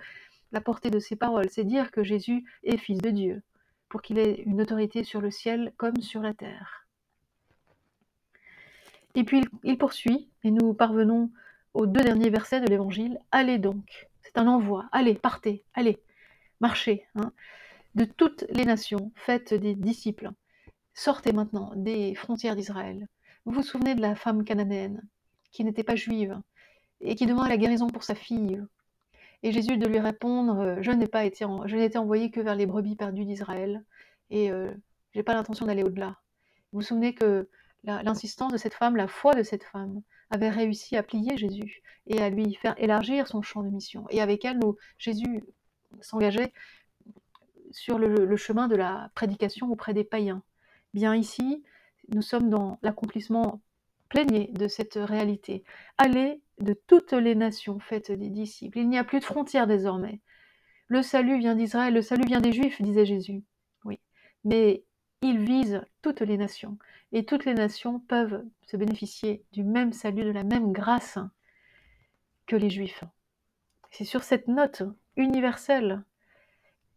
la 0.55 0.61
portée 0.61 0.91
de 0.91 1.01
ces 1.01 1.17
paroles, 1.17 1.51
c'est 1.51 1.65
dire 1.65 1.91
que 1.91 2.05
Jésus 2.05 2.45
est 2.63 2.77
fils 2.77 2.99
de 2.99 3.11
Dieu. 3.11 3.43
pour 3.89 4.03
qu'il 4.03 4.19
ait 4.19 4.43
une 4.43 4.61
autorité 4.61 5.05
sur 5.05 5.21
le 5.21 5.31
ciel 5.31 5.73
comme 5.77 6.01
sur 6.01 6.21
la 6.21 6.35
terre. 6.35 6.89
Et 9.15 9.23
puis 9.23 9.45
il 9.63 9.79
poursuit, 9.79 10.31
et 10.43 10.51
nous 10.51 10.75
parvenons 10.75 11.31
aux 11.75 11.87
deux 11.87 12.03
derniers 12.03 12.31
versets 12.31 12.61
de 12.61 12.67
l'Évangile. 12.67 13.21
Allez 13.31 13.59
donc, 13.59 14.09
c'est 14.23 14.37
un 14.39 14.49
envoi, 14.49 14.89
allez, 14.91 15.15
partez, 15.15 15.63
allez, 15.75 15.99
marchez. 16.61 17.07
Hein. 17.15 17.33
De 17.95 18.05
toutes 18.05 18.45
les 18.51 18.65
nations, 18.65 19.13
faites 19.15 19.55
des 19.55 19.77
disciples. 19.77 20.31
Sortez 20.95 21.33
maintenant 21.33 21.73
des 21.77 22.15
frontières 22.17 22.57
d'Israël. 22.57 23.07
Vous 23.45 23.53
vous 23.53 23.63
souvenez 23.63 23.95
de 23.95 24.01
la 24.01 24.17
femme 24.17 24.45
cananéenne 24.45 25.03
qui 25.53 25.63
n'était 25.63 25.85
pas 25.85 25.97
juive 25.97 26.41
et 27.01 27.15
qui 27.15 27.27
demande 27.27 27.49
la 27.49 27.59
guérison 27.59 27.89
pour 27.89 28.03
sa 28.03 28.17
fille. 28.17 28.61
Et 29.45 29.53
Jésus 29.53 29.77
de 29.77 29.87
lui 29.87 30.01
répondre 30.01 30.59
euh, 30.59 30.77
Je 30.81 30.91
n'ai 30.91 31.07
pas 31.07 31.25
été, 31.27 31.45
je 31.67 31.77
été 31.77 31.99
envoyé 31.99 32.31
que 32.31 32.41
vers 32.41 32.57
les 32.57 32.65
brebis 32.65 32.97
perdues 32.97 33.27
d'Israël 33.27 33.85
et 34.31 34.51
euh, 34.51 34.73
je 35.13 35.19
n'ai 35.19 35.23
pas 35.23 35.35
l'intention 35.35 35.67
d'aller 35.67 35.83
au-delà. 35.83 36.17
Vous 36.73 36.81
vous 36.81 36.83
souvenez 36.83 37.15
que 37.15 37.49
l'insistance 37.85 38.51
de 38.51 38.57
cette 38.57 38.73
femme, 38.73 38.97
la 38.97 39.07
foi 39.07 39.35
de 39.35 39.43
cette 39.43 39.63
femme, 39.63 40.01
avait 40.31 40.49
réussi 40.49 40.97
à 40.97 41.03
plier 41.03 41.37
Jésus 41.37 41.83
et 42.07 42.23
à 42.23 42.31
lui 42.31 42.55
faire 42.55 42.75
élargir 42.79 43.29
son 43.29 43.43
champ 43.43 43.63
de 43.63 43.69
mission. 43.69 44.07
Et 44.09 44.23
avec 44.23 44.47
elle, 44.47 44.59
Jésus 44.97 45.45
s'engageait 46.01 46.55
sur 47.71 47.99
le, 47.99 48.37
chemin 48.37 48.67
de 48.67 48.77
la 48.77 49.11
prédication 49.15 49.71
auprès 49.71 49.93
des 49.93 50.05
païens. 50.05 50.43
Bien 50.95 51.15
ici, 51.15 51.63
nous 52.09 52.23
sommes 52.23 52.49
dans 52.49 52.79
l'accomplissement 52.81 53.61
pleiné 54.15 54.49
de 54.53 54.69
cette 54.69 54.95
réalité. 54.95 55.65
Allez 55.99 56.41
de 56.61 56.73
toutes 56.73 57.13
les 57.13 57.35
nations, 57.35 57.81
faites 57.81 58.13
des 58.13 58.31
disciples. 58.31 58.79
Il 58.79 58.89
n'y 58.89 58.99
a 58.99 59.03
plus 59.03 59.19
de 59.19 59.25
frontières 59.25 59.67
désormais. 59.67 60.21
Le 60.87 61.03
salut 61.03 61.39
vient 61.39 61.57
d'Israël, 61.57 61.93
le 61.93 62.03
salut 62.03 62.25
vient 62.25 62.41
des 62.41 62.53
Juifs, 62.53 62.81
disait 62.81 63.07
Jésus. 63.07 63.43
Oui, 63.85 63.99
mais 64.45 64.85
il 65.21 65.41
vise 65.41 65.83
toutes 66.01 66.21
les 66.21 66.37
nations. 66.37 66.79
Et 67.11 67.25
toutes 67.25 67.45
les 67.45 67.55
nations 67.55 67.99
peuvent 67.99 68.45
se 68.67 68.77
bénéficier 68.77 69.45
du 69.51 69.65
même 69.65 69.93
salut, 69.93 70.23
de 70.23 70.31
la 70.31 70.45
même 70.45 70.73
grâce 70.73 71.19
que 72.47 72.55
les 72.55 72.71
Juifs. 72.71 73.03
C'est 73.91 74.05
sur 74.05 74.23
cette 74.23 74.47
note 74.47 74.85
universelle 75.17 76.05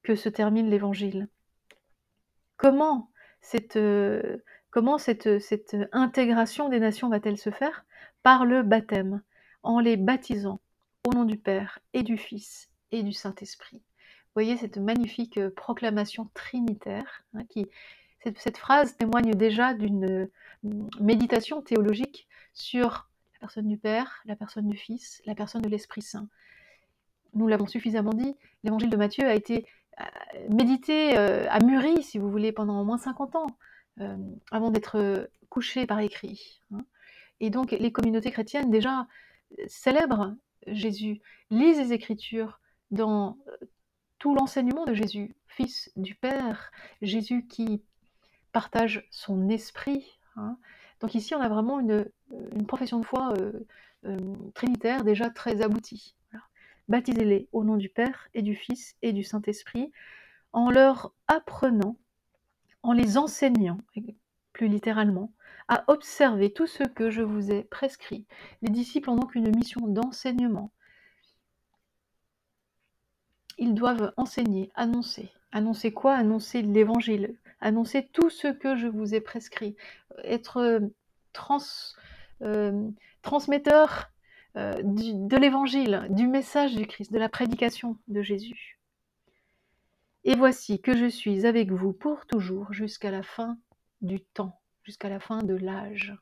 que 0.04 0.16
se 0.16 0.30
termine 0.30 0.70
l'Évangile. 0.70 1.30
Comment 2.58 3.10
cette, 3.42 3.76
euh, 3.76 4.38
comment 4.70 4.98
cette, 4.98 5.40
cette 5.40 5.76
intégration 5.92 6.70
des 6.70 6.80
nations 6.80 7.10
va-t-elle 7.10 7.38
se 7.38 7.50
faire? 7.50 7.86
Par 8.24 8.46
le 8.46 8.64
baptême, 8.64 9.22
en 9.64 9.80
les 9.80 9.98
baptisant 9.98 10.60
au 11.08 11.14
nom 11.14 11.26
du 11.26 11.38
Père 11.38 11.80
et 11.94 12.04
du 12.04 12.18
Fils 12.18 12.70
et 12.92 13.04
du 13.04 13.14
Saint-Esprit. 13.14 13.78
Vous 13.78 14.44
voyez 14.44 14.58
cette 14.58 14.78
magnifique 14.78 15.40
proclamation 15.50 16.30
trinitaire 16.34 17.24
hein, 17.34 17.44
qui, 17.50 17.66
cette, 18.36 18.58
phrase 18.58 18.98
témoigne 18.98 19.34
déjà 19.34 19.74
d'une 19.74 20.06
euh, 20.06 20.32
méditation 21.00 21.62
théologique 21.62 22.28
sur 22.54 23.10
la 23.34 23.40
personne 23.40 23.68
du 23.68 23.78
Père, 23.78 24.22
la 24.26 24.36
personne 24.36 24.68
du 24.68 24.78
Fils, 24.78 25.22
la 25.26 25.36
personne 25.36 25.62
de 25.62 25.70
l'Esprit 25.70 26.02
Saint. 26.02 26.28
Nous 27.34 27.48
l'avons 27.48 27.68
suffisamment 27.68 28.14
dit, 28.14 28.36
l'évangile 28.64 28.90
de 28.90 28.98
Matthieu 28.98 29.26
a 29.26 29.34
été 29.34 29.66
euh, 30.00 30.04
médité, 30.50 31.18
euh, 31.18 31.48
a 31.50 31.60
si 32.02 32.18
vous 32.18 32.30
voulez, 32.30 32.52
pendant 32.52 32.82
au 32.82 32.84
moins 32.84 32.98
50 32.98 33.36
ans, 33.36 33.48
avant 34.52 34.70
d'être 34.70 35.30
couché 35.50 35.86
par 35.86 36.00
écrit. 36.00 36.62
Hein. 36.72 36.86
Et 37.40 37.50
donc 37.50 37.72
les 37.72 37.92
communautés 37.92 38.32
chrétiennes 38.32 38.70
déjà 38.70 39.08
célèbrent 39.68 40.36
Jésus, 40.68 41.22
lisent 41.50 41.80
les 41.80 41.94
Écritures 41.94 42.60
dans 42.92 43.38
tout 44.20 44.36
l'enseignement 44.36 44.86
de 44.86 44.94
Jésus, 44.94 45.36
Fils 45.48 45.92
du 45.96 46.16
Père, 46.16 46.72
Jésus 47.02 47.48
qui 47.48 47.82
partage 48.52 49.08
son 49.12 49.50
esprit. 49.50 50.20
Hein. 50.36 50.58
Donc 51.00 51.16
ici, 51.16 51.36
on 51.36 51.42
a 51.42 51.50
vraiment 51.50 51.80
une, 51.80 52.06
profession 52.68 53.00
de 53.00 53.06
foi 53.06 53.34
euh, 53.38 53.66
euh, 54.06 54.18
trinitaire 54.54 55.04
déjà 55.04 55.30
très 55.30 55.62
aboutie. 55.62 56.16
Baptisez-les 56.88 57.50
au 57.52 57.64
nom 57.64 57.76
du 57.76 57.90
Père 57.90 58.30
et 58.34 58.42
du 58.42 58.56
Fils 58.56 58.96
et 59.02 59.12
du 59.12 59.24
Saint-Esprit, 59.24 59.92
en 60.54 60.72
leur 60.72 61.14
apprenant, 61.28 61.98
en 62.88 62.94
les 62.94 63.18
enseignant, 63.18 63.80
plus 64.54 64.70
littéralement, 64.70 65.34
à 65.68 65.84
observer 65.88 66.54
tout 66.54 66.68
ce 66.68 66.84
que 66.84 67.10
je 67.10 67.22
vous 67.22 67.52
ai 67.52 67.66
prescrit. 67.66 68.26
Les 68.62 68.70
disciples 68.70 69.10
ont 69.10 69.18
donc 69.18 69.36
une 69.36 69.54
mission 69.54 69.88
d'enseignement. 69.88 70.72
Ils 73.58 73.74
doivent 73.74 74.14
enseigner, 74.16 74.72
annoncer. 74.74 75.30
Annoncer 75.52 75.92
quoi? 75.92 76.16
Annoncer 76.16 76.62
l'évangile, 76.62 77.36
annoncer 77.60 78.08
tout 78.14 78.30
ce 78.30 78.48
que 78.48 78.78
je 78.78 78.88
vous 78.88 79.14
ai 79.14 79.20
prescrit, 79.20 79.76
être 80.24 80.58
euh, 80.58 80.80
trans, 81.34 81.58
euh, 82.42 82.90
transmetteur 83.22 84.12
euh, 84.56 84.82
de 84.82 85.36
l'évangile, 85.36 86.08
du 86.10 86.26
message 86.26 86.74
du 86.74 86.88
Christ, 86.88 87.12
de 87.12 87.20
la 87.20 87.28
prédication 87.28 87.98
de 88.08 88.22
Jésus. 88.22 88.77
Et 90.24 90.36
voici 90.36 90.82
que 90.82 90.96
je 90.96 91.08
suis 91.08 91.46
avec 91.46 91.72
vous 91.72 91.94
pour 91.94 92.26
toujours 92.26 92.74
jusqu'à 92.74 93.12
la 93.12 93.24
fin 93.24 93.58
du 94.02 94.20
temps, 94.22 94.60
jusqu'à 94.84 95.10
la 95.10 95.20
fin 95.20 95.44
de 95.44 95.56
l'âge. 95.56 96.16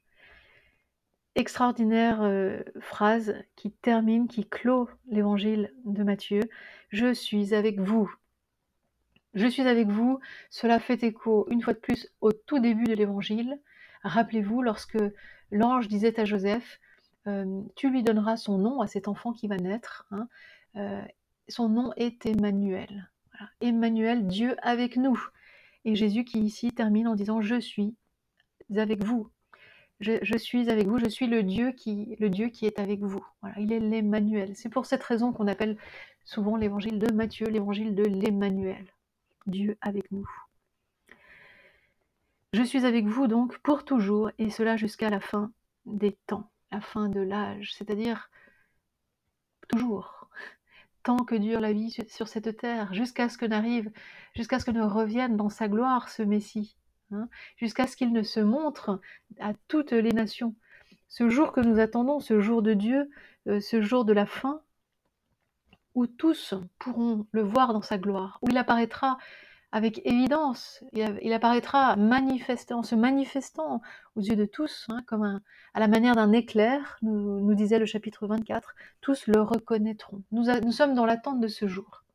Extraordinaire 1.35 2.23
phrase 2.79 3.35
qui 3.55 3.71
termine, 3.71 4.27
qui 4.27 4.47
clôt 4.47 4.89
l'évangile 5.07 5.73
de 5.83 6.03
Matthieu. 6.03 6.41
Je 6.89 7.13
suis 7.13 7.53
avec 7.53 7.79
vous 7.79 8.09
je 9.35 9.47
suis 9.47 9.67
avec 9.67 9.89
vous, 9.89 10.19
cela 10.49 10.79
fait 10.79 11.03
écho 11.03 11.45
une 11.49 11.61
fois 11.61 11.73
de 11.73 11.79
plus 11.79 12.09
au 12.21 12.31
tout 12.31 12.59
début 12.59 12.85
de 12.85 12.93
l'évangile. 12.93 13.59
Rappelez-vous 14.03 14.61
lorsque 14.61 14.97
l'ange 15.51 15.89
disait 15.89 16.19
à 16.19 16.25
Joseph, 16.25 16.79
euh, 17.27 17.61
tu 17.75 17.89
lui 17.89 18.01
donneras 18.01 18.37
son 18.37 18.57
nom 18.57 18.79
à 18.79 18.87
cet 18.87 19.09
enfant 19.09 19.33
qui 19.33 19.47
va 19.47 19.57
naître. 19.57 20.07
Hein. 20.11 20.29
Euh, 20.77 21.03
son 21.49 21.67
nom 21.67 21.91
est 21.97 22.25
Emmanuel. 22.25 23.11
Emmanuel, 23.61 24.27
Dieu 24.27 24.55
avec 24.61 24.97
nous. 24.97 25.19
Et 25.85 25.95
Jésus 25.95 26.23
qui 26.23 26.39
ici 26.39 26.71
termine 26.71 27.07
en 27.07 27.15
disant, 27.15 27.41
je 27.41 27.59
suis 27.59 27.95
avec 28.75 29.03
vous. 29.03 29.29
Je, 30.01 30.37
suis 30.37 30.69
avec 30.69 30.87
vous, 30.87 30.99
je 30.99 31.09
suis 31.09 31.27
le 31.27 31.41
Dieu 31.41 31.71
qui, 31.71 32.17
est 32.61 32.79
avec 32.79 33.01
vous. 33.01 33.25
Il 33.57 33.71
est 33.71 33.79
l'Emmanuel. 33.79 34.55
C'est 34.55 34.69
pour 34.69 34.85
cette 34.85 35.03
raison 35.03 35.31
qu'on 35.31 35.47
appelle 35.47 35.77
souvent 36.25 36.57
l'évangile 36.57 36.99
de 36.99 37.11
Matthieu 37.13 37.47
l'évangile 37.47 37.95
de 37.95 38.03
l'Emmanuel. 38.03 38.85
Dieu 39.45 39.77
avec 39.81 40.11
nous. 40.11 40.27
Je 42.53 42.63
suis 42.63 42.85
avec 42.85 43.05
vous 43.05 43.27
donc 43.27 43.57
pour 43.59 43.85
toujours, 43.85 44.31
et 44.37 44.49
cela 44.49 44.75
jusqu'à 44.77 45.09
la 45.09 45.19
fin 45.19 45.51
des 45.85 46.17
temps, 46.25 46.49
la 46.71 46.81
fin 46.81 47.09
de 47.09 47.19
l'âge, 47.19 47.73
c'est-à-dire 47.75 48.29
toujours, 49.67 50.24
tant 51.05 51.23
que 51.23 51.35
dure 51.35 51.61
la 51.61 51.71
vie 51.71 51.95
sur 52.09 52.27
cette 52.27 52.57
terre, 52.57 52.93
jusqu'à 52.93 53.29
ce 53.29 53.37
que 53.37 53.45
n'arrive, 53.45 53.91
jusqu'à 54.35 54.59
ce 54.59 54.65
que 54.65 54.71
ne 54.71 54.81
revienne 54.81 55.37
dans 55.37 55.49
sa 55.49 55.69
gloire 55.69 56.09
ce 56.09 56.23
Messie, 56.23 56.75
hein, 57.11 57.29
jusqu'à 57.57 57.85
ce 57.85 57.95
qu'il 57.95 58.11
ne 58.11 58.23
se 58.23 58.39
montre 58.39 58.99
à 59.39 59.53
toutes 59.67 59.91
les 59.91 60.11
nations. 60.11 60.55
Ce 61.07 61.29
jour 61.29 61.53
que 61.53 61.61
nous 61.61 61.79
attendons, 61.79 62.19
ce 62.19 62.41
jour 62.41 62.63
de 62.63 62.73
Dieu, 62.73 63.09
euh, 63.47 63.61
ce 63.61 63.81
jour 63.81 64.03
de 64.03 64.13
la 64.13 64.25
fin, 64.25 64.61
où 65.93 66.07
tous 66.07 66.55
pourront 66.79 67.27
le 67.31 67.43
voir 67.43 67.71
dans 67.71 67.83
sa 67.83 67.99
gloire, 67.99 68.39
où 68.41 68.49
il 68.49 68.57
apparaîtra 68.57 69.19
avec 69.75 69.99
évidence, 70.05 70.85
il, 70.93 71.33
apparaîtra 71.33 71.97
en 71.97 72.83
se 72.83 72.95
manifestant 72.95 73.81
aux 74.15 74.21
yeux 74.21 74.37
de 74.37 74.45
tous, 74.45 74.85
hein, 74.87 75.03
comme 75.05 75.41
à 75.73 75.79
la 75.81 75.89
manière 75.89 76.15
d'un 76.15 76.31
éclair, 76.31 76.97
nous, 77.01 77.53
disait 77.55 77.77
le 77.77 77.85
chapitre 77.85 78.25
24, 78.25 78.73
tous 79.01 79.27
le 79.27 79.41
reconnaîtront. 79.41 80.23
Nous, 80.31 80.71
sommes 80.71 80.93
dans 80.93 81.05
l'attente 81.05 81.41
de 81.41 81.49
ce 81.49 81.67
jour. 81.67 82.05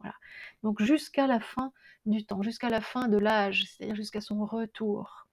Donc 0.63 0.81
jusqu'à 0.81 1.27
la 1.27 1.39
fin 1.39 1.71
du 2.07 2.25
temps, 2.25 2.41
jusqu'à 2.41 2.71
la 2.71 2.81
fin 2.81 3.09
de 3.09 3.19
l'âge, 3.19 3.67
c'est-à-dire 3.67 3.95
jusqu'à 3.95 4.23
son 4.23 4.43
retour. 4.47 5.29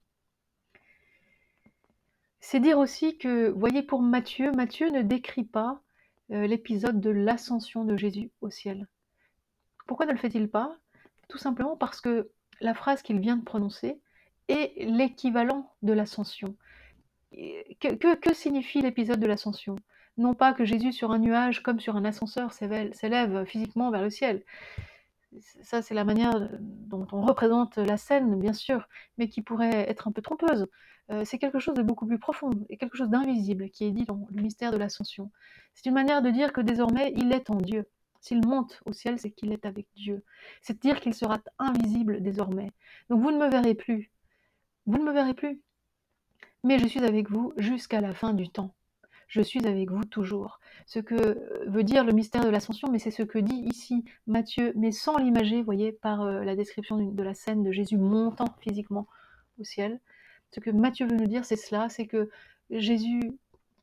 C'est 2.40 2.60
dire 2.60 2.78
aussi 2.78 3.16
que, 3.16 3.48
voyez, 3.48 3.82
pour 3.82 4.02
Matthieu, 4.02 4.52
Matthieu 4.52 4.90
ne 4.90 5.00
décrit 5.00 5.44
pas 5.44 5.80
euh, 6.32 6.46
l'épisode 6.46 7.00
de 7.00 7.08
l'ascension 7.08 7.86
de 7.86 7.96
Jésus 7.96 8.30
au 8.42 8.50
ciel. 8.50 8.86
Pourquoi 9.86 10.04
ne 10.04 10.12
le 10.12 10.18
fait-il 10.18 10.50
pas? 10.50 10.76
Tout 11.28 11.38
simplement 11.38 11.76
parce 11.76 12.00
que 12.00 12.30
la 12.60 12.74
phrase 12.74 13.02
qu'il 13.02 13.20
vient 13.20 13.36
de 13.36 13.44
prononcer 13.44 14.00
est 14.48 14.72
l'équivalent 14.84 15.72
de 15.82 15.92
l'ascension. 15.92 16.56
Que, 17.32 18.34
signifie 18.34 18.80
l'épisode 18.80 19.20
de 19.20 19.26
l'ascension? 19.26 19.76
Non 20.16 20.34
pas 20.34 20.52
que 20.52 20.64
Jésus 20.64 20.92
sur 20.92 21.12
un 21.12 21.18
nuage 21.18 21.62
comme 21.62 21.78
sur 21.78 21.96
un 21.96 22.04
ascenseur 22.04 22.52
s'élève 22.52 23.44
physiquement 23.44 23.90
vers 23.90 24.02
le 24.02 24.10
ciel. 24.10 24.42
Ça, 25.62 25.82
c'est 25.82 25.94
la 25.94 26.04
manière 26.04 26.48
dont 26.60 27.06
on 27.12 27.20
représente 27.20 27.76
la 27.76 27.98
scène, 27.98 28.40
bien 28.40 28.54
sûr, 28.54 28.88
mais 29.18 29.28
qui 29.28 29.42
pourrait 29.42 29.88
être 29.88 30.08
un 30.08 30.12
peu 30.12 30.22
trompeuse. 30.22 30.66
Euh, 31.10 31.24
c'est 31.24 31.38
quelque 31.38 31.58
chose 31.58 31.74
de 31.74 31.82
beaucoup 31.82 32.06
plus 32.06 32.18
profond 32.18 32.50
et 32.68 32.76
quelque 32.76 32.96
chose 32.96 33.08
d'invisible 33.08 33.70
qui 33.70 33.84
est 33.84 33.90
dit 33.92 34.04
dans 34.04 34.26
le 34.30 34.42
mystère 34.42 34.72
de 34.72 34.76
l'ascension. 34.76 35.30
C'est 35.74 35.86
une 35.86 35.94
manière 35.94 36.22
de 36.22 36.30
dire 36.30 36.52
que 36.52 36.60
désormais 36.60 37.12
il 37.16 37.32
est 37.32 37.50
en 37.50 37.56
Dieu. 37.56 37.86
S'il 38.20 38.46
monte 38.46 38.80
au 38.84 38.92
ciel, 38.92 39.18
c'est 39.18 39.30
qu'il 39.30 39.52
est 39.52 39.66
avec 39.66 39.86
Dieu. 39.94 40.24
C'est 40.62 40.80
dire 40.80 41.00
qu'il 41.00 41.14
sera 41.14 41.38
invisible 41.58 42.22
désormais. 42.22 42.72
Donc 43.08 43.22
vous 43.22 43.30
ne 43.30 43.38
me 43.38 43.48
verrez 43.48 43.74
plus. 43.74 44.10
Vous 44.86 44.98
ne 44.98 45.04
me 45.04 45.12
verrez 45.12 45.34
plus. 45.34 45.60
Mais 46.64 46.78
je 46.78 46.86
suis 46.86 47.04
avec 47.04 47.30
vous 47.30 47.52
jusqu'à 47.56 48.00
la 48.00 48.14
fin 48.14 48.34
du 48.34 48.48
temps. 48.48 48.74
Je 49.28 49.42
suis 49.42 49.64
avec 49.66 49.90
vous 49.90 50.04
toujours. 50.04 50.58
Ce 50.86 50.98
que 50.98 51.38
veut 51.68 51.84
dire 51.84 52.02
le 52.02 52.12
mystère 52.12 52.44
de 52.44 52.48
l'ascension, 52.48 52.88
mais 52.90 52.98
c'est 52.98 53.10
ce 53.10 53.22
que 53.22 53.38
dit 53.38 53.62
ici 53.66 54.04
Matthieu, 54.26 54.72
mais 54.74 54.90
sans 54.90 55.18
l'imager, 55.18 55.62
voyez, 55.62 55.92
par 55.92 56.22
euh, 56.22 56.42
la 56.44 56.56
description 56.56 56.96
de 56.96 57.22
la 57.22 57.34
scène 57.34 57.62
de 57.62 57.70
Jésus 57.70 57.98
montant 57.98 58.54
physiquement 58.60 59.06
au 59.58 59.64
ciel. 59.64 60.00
Ce 60.50 60.60
que 60.60 60.70
Matthieu 60.70 61.06
veut 61.06 61.16
nous 61.16 61.26
dire, 61.26 61.44
c'est 61.44 61.56
cela, 61.56 61.90
c'est 61.90 62.06
que 62.06 62.30
Jésus 62.70 63.38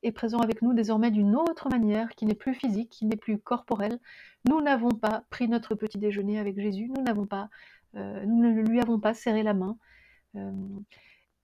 est 0.05 0.11
présent 0.11 0.39
avec 0.39 0.61
nous 0.61 0.73
désormais 0.73 1.11
d'une 1.11 1.35
autre 1.35 1.69
manière, 1.69 2.09
qui 2.15 2.25
n'est 2.25 2.35
plus 2.35 2.53
physique, 2.53 2.89
qui 2.89 3.05
n'est 3.05 3.15
plus 3.15 3.39
corporelle. 3.39 3.99
Nous 4.47 4.61
n'avons 4.61 4.91
pas 4.91 5.23
pris 5.29 5.47
notre 5.47 5.75
petit 5.75 5.97
déjeuner 5.97 6.39
avec 6.39 6.59
Jésus, 6.59 6.89
nous 6.95 7.01
n'avons 7.01 7.25
pas, 7.25 7.49
euh, 7.95 8.23
nous 8.25 8.41
ne 8.41 8.61
lui 8.61 8.79
avons 8.79 8.99
pas 8.99 9.13
serré 9.13 9.43
la 9.43 9.53
main. 9.53 9.77
Euh, 10.35 10.51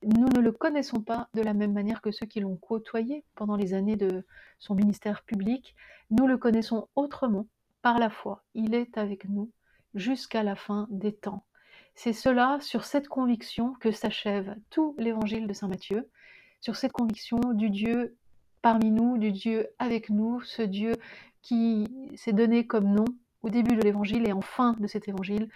nous 0.03 0.28
ne 0.30 0.39
le 0.39 0.51
connaissons 0.51 1.01
pas 1.01 1.30
de 1.34 1.41
la 1.41 1.53
même 1.53 1.74
manière 1.74 2.01
que 2.01 2.12
ceux 2.12 2.26
qui 2.26 2.39
l'ont 2.39 2.57
côtoyé 2.57 3.24
pendant 3.36 3.55
les 3.55 3.74
années 3.74 3.97
de 3.97 4.26
son 4.59 4.76
ministère 4.76 5.24
public. 5.24 5.76
Nous 6.09 6.28
le 6.28 6.38
connaissons 6.38 6.88
autrement, 6.95 7.47
par 7.82 7.99
la 7.99 8.09
foi. 8.09 8.43
Il 8.53 8.74
est 8.74 8.97
avec 8.97 9.28
nous 9.28 9.51
jusqu'à 9.93 10.43
la 10.43 10.55
fin 10.55 10.88
des 10.89 11.14
temps. 11.14 11.45
C'est 11.95 12.14
cela, 12.14 12.57
sur 12.62 12.86
cette 12.86 13.07
conviction, 13.07 13.74
que 13.74 13.91
s'achève 13.91 14.55
tout 14.70 14.95
l'évangile 14.97 15.47
de 15.47 15.53
Saint 15.53 15.68
Matthieu, 15.68 16.09
sur 16.62 16.76
cette 16.76 16.93
conviction 16.93 17.39
du 17.53 17.70
Dieu 17.70 18.16
parmi 18.62 18.91
nous, 18.91 19.18
du 19.18 19.32
Dieu 19.32 19.68
avec 19.80 20.09
nous, 20.09 20.41
ce 20.41 20.62
Dieu 20.62 20.95
qui 21.41 21.88
s'est 22.16 22.34
donné 22.34 22.68
comme 22.68 22.93
nom 22.93 23.05
au 23.41 23.49
début 23.49 23.76
de 23.76 23.82
l'évangile 23.82 24.28
et 24.28 24.34
en 24.34 24.41
fin 24.41 24.74
de 24.74 24.88
cet 24.88 25.07
évangile, 25.07 25.49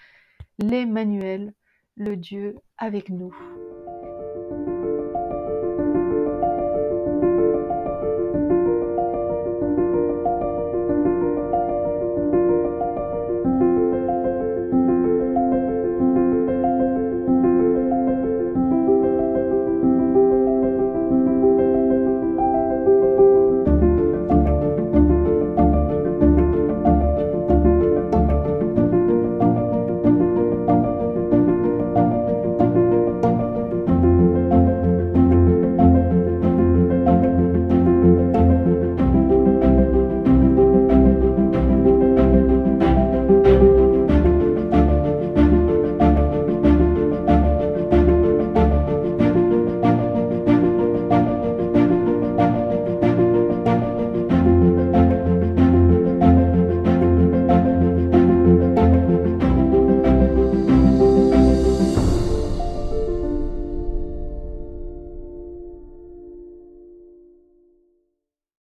l'Emmanuel, 0.59 1.53
le 1.95 2.15
Dieu 2.15 2.55
avec 2.77 3.09
nous. 3.09 3.35